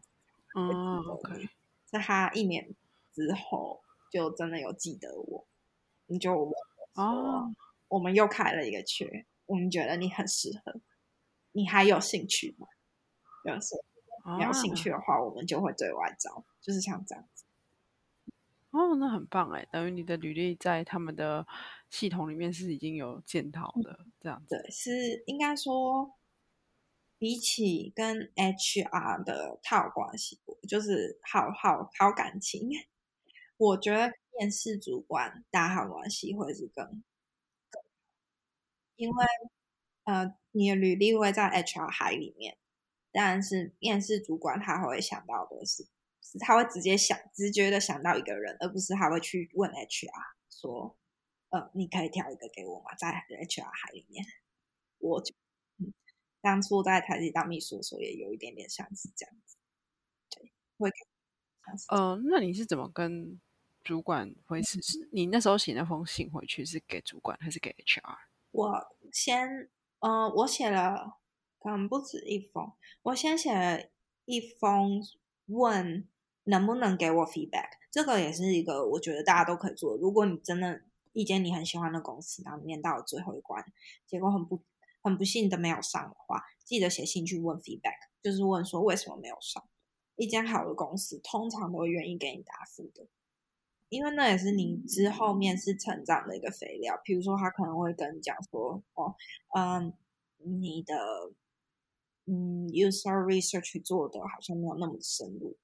[0.53, 1.49] 哦，OK，
[1.87, 2.75] 在他一年
[3.15, 5.47] 之后，就真的有记得我，
[6.07, 6.53] 你就问
[6.95, 7.55] 哦，
[7.87, 10.81] 我们又开了一个缺，我们觉得你很适合，
[11.53, 12.67] 你还有兴趣吗？
[13.45, 13.75] 就是
[14.39, 17.45] 你有兴趣的话，我们就会对外招，就是像这样子。
[18.71, 21.47] 哦，那很棒哎，等于你的履历在他们的
[21.91, 24.57] 系统里面是已经有检讨的这样子。
[24.57, 26.17] 对，是应该说。
[27.23, 32.71] 比起跟 HR 的套关系，就是好好好感情，
[33.59, 37.03] 我觉得面试主管打好关系会是更更，
[39.01, 39.27] 因为
[40.05, 42.59] 呃，你的履历会在 HR 海里面，
[43.11, 45.87] 但是面试主管他会想到的是，
[46.23, 50.11] 是他会直接想直觉的想到一个人，而不是他会去问 HR
[50.51, 50.99] 说，
[51.49, 52.95] 呃，你可以挑一个给我吗？
[52.97, 54.25] 在 HR 海里面，
[54.99, 55.35] 我就。
[55.79, 55.93] 嗯
[56.43, 59.59] 当初在台积当秘书的时候，也有一点点像是这样子，
[60.31, 60.91] 对，会。
[61.89, 63.39] 嗯，那你是怎么跟
[63.85, 64.81] 主管回是？
[64.81, 68.17] 是你那时候写那封信回去是给主管还是给 HR？
[68.51, 69.71] 我先，
[70.01, 71.19] 呃，我写了，
[71.59, 72.73] 可能不止一封。
[73.03, 73.83] 我先写了
[74.25, 75.03] 一封
[75.47, 76.09] 问
[76.45, 79.97] 能不能给我 feedback，这个也是一个我觉得大家都可以做。
[79.97, 80.83] 如果你真的
[81.13, 83.65] 一间你很喜欢的公司，然后面到了最后一关，
[84.07, 84.63] 结果很不。
[85.03, 89.67] 很不幸的没有上的话，记得写信去问 feedback，就是问说为什么没有上。
[90.17, 93.07] 一间好的公司通常都会愿意给你答复的，
[93.91, 96.99] 因为那也是你之后面试成长的一个肥料。
[97.05, 99.15] 比如说，他可能会跟你讲说，哦，
[99.55, 99.93] 嗯，
[100.39, 100.95] 你的
[102.27, 105.57] 嗯 user research 做的好像没有那么深入，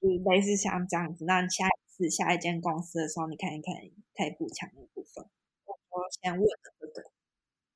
[0.00, 1.24] 就类似像这样子。
[1.26, 3.74] 那下一次下一间公司的时候，你看一看
[4.16, 5.24] 可以补强的部分。
[5.66, 6.42] 我说先问
[6.80, 7.10] 这个。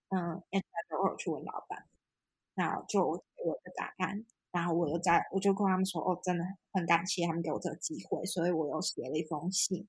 [0.09, 1.85] 嗯，HR 都会去问老板，
[2.55, 4.25] 那就给我的答案，
[4.57, 6.43] 然后我又在，我就跟他们说，哦，真的
[6.73, 9.87] 很感谢他们给我这个机会，所以我又写了一封信，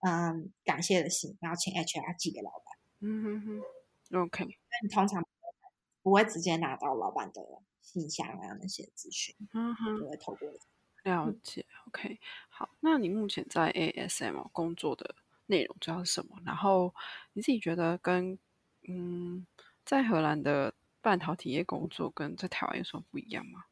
[0.00, 2.76] 嗯，感谢的信，然后请 HR 寄给老板。
[3.00, 4.44] 嗯哼哼，OK。
[4.44, 4.50] 那
[4.82, 5.24] 你通常
[6.02, 7.40] 不会直接拿到老板的
[7.80, 10.48] 信箱啊那些资讯，嗯哼，就会透过
[11.04, 11.64] 了解。
[11.86, 15.14] OK，好，那你目前在 ASM 工作的
[15.46, 16.36] 内容主要是什么？
[16.44, 16.92] 然后
[17.32, 18.38] 你自己觉得跟
[18.88, 19.46] 嗯。
[19.84, 23.64] 在荷兰的半导体业工作跟在台湾有什么不一样吗？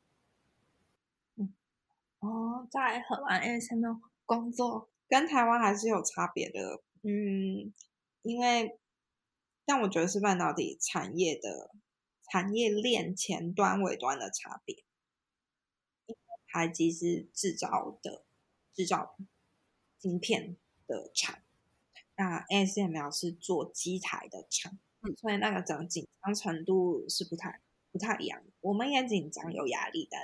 [2.21, 6.83] 嗯，哦，在荷兰 ASML 工作跟台湾还是有差别的。
[7.03, 7.73] 嗯，
[8.23, 8.79] 因为
[9.64, 11.71] 但我觉得是半导体产业的
[12.31, 14.85] 产业链前端尾端的差别。
[16.49, 18.25] 台积是制造的
[18.73, 19.17] 制造
[19.99, 20.57] 晶片
[20.87, 21.39] 的厂，
[22.17, 24.79] 那 ASML 是做机台的厂。
[25.19, 27.61] 所以那个整紧张程度是不太
[27.93, 30.17] 不太一样，我们也紧张有压力的，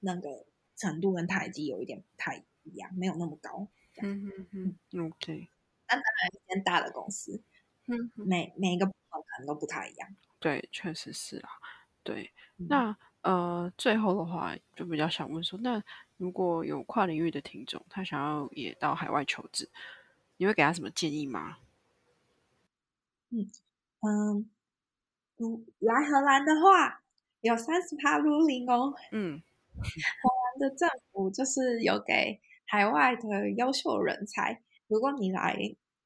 [0.00, 0.46] 那个
[0.80, 3.68] 程度跟台积有一点不太一样，没有那么高。
[4.02, 5.48] 嗯嗯嗯，OK。
[5.88, 7.42] 那当然，一间大的公司，
[7.86, 10.08] 嗯，每每一个部分可能都不太一样。
[10.40, 11.50] 对，确实是啊。
[12.02, 15.82] 对，那呃，最后的话就比较想问说，那
[16.16, 19.68] 如果有跨领域的听众，他想要也到海外求职，
[20.38, 21.58] 你会给他什么建议吗？
[23.30, 23.50] 嗯。
[25.38, 27.02] 嗯，来荷兰的话
[27.42, 28.94] 有三十趴 ruling 哦。
[29.12, 29.42] 嗯，
[30.60, 35.56] 的政府就是有给海外的优秀人才，如果你来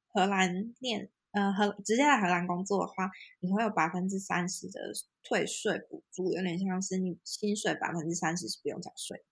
[0.07, 4.79] 荷兰念，呃，荷直接来荷兰工作的话，你会有百分之三十的
[5.21, 9.23] 退税补助，有点像是你薪水百分之三十是不用缴税。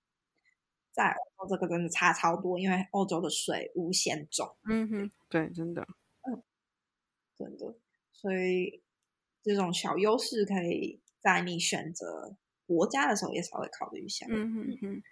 [0.91, 4.55] 在欧洲这个真的差超多，因为欧洲的税无限重。
[4.69, 5.82] 嗯哼，对，真的，
[6.21, 6.43] 嗯，
[7.36, 7.76] 真的。
[8.11, 8.84] 所以
[9.41, 14.28] 这种小优势可以在你选择国家的时候也稍微考虑一下。
[14.30, 15.03] 嗯嗯嗯，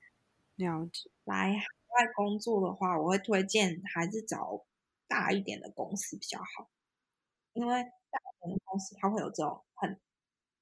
[0.63, 1.09] 了解。
[1.23, 4.65] 来海外工作的话，我会推荐还是找
[5.07, 6.69] 大一点的公司比较好，
[7.53, 9.99] 因为大一点的公司它会有这种很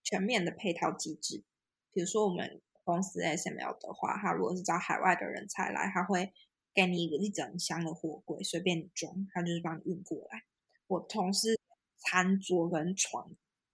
[0.04, 1.44] 全面的配套机制。
[1.92, 6.34] 比如说我们公司 SML 的话，它如果是找海外的人才来，他会
[6.74, 10.44] 给你一个一整箱的货柜，随便你装，他就是帮你运过来。
[10.88, 11.60] 我同事。
[12.02, 13.30] 餐桌跟床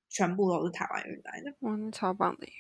[0.10, 2.54] 全部都是台湾运来的，哇，那超棒的呀！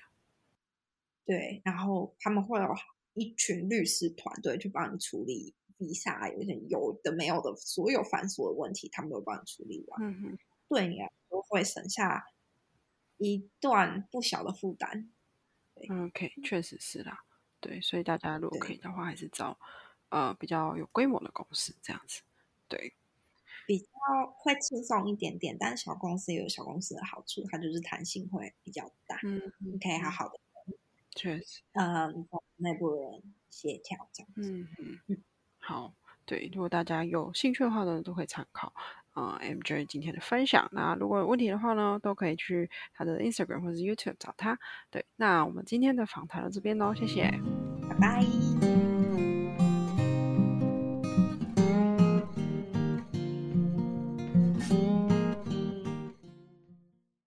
[1.26, 2.68] 对，然后他们会有
[3.16, 10.04] 一群律师团队去帮你处理 visa，有些有的没有的所有繁琐的问题，他们都帮你处理完。
[10.04, 10.38] 嗯哼，
[10.70, 12.28] 对你来说会省下
[13.18, 15.10] 一段不小的负担。
[15.90, 17.24] OK，确实是啦。
[17.60, 19.58] 对，所以大家如果可以的话，还是找
[20.10, 22.22] 呃比较有规模的公司这样子。
[22.68, 22.94] 对。
[23.68, 23.88] 比较
[24.38, 29.20] 会轻松一点点，但小公司也有小公司的好处，它就是弹性会比较大。
[29.24, 30.40] 嗯，你可以好好的，
[31.16, 34.52] 确实，嗯，内部人协调这样子。
[34.52, 35.18] 嗯嗯嗯，
[35.58, 35.94] 好，
[36.26, 38.74] 对，如果大家有兴趣的话呢，都可以参考
[39.12, 40.70] 啊，M J 今天的分享。
[40.74, 44.60] 那如果有问题的话呢，都可以去他的 Instagram 或者 YouTube 找他。
[44.92, 47.32] 对，那我们今天的访谈到这边喽，谢谢，
[47.90, 48.75] 拜拜。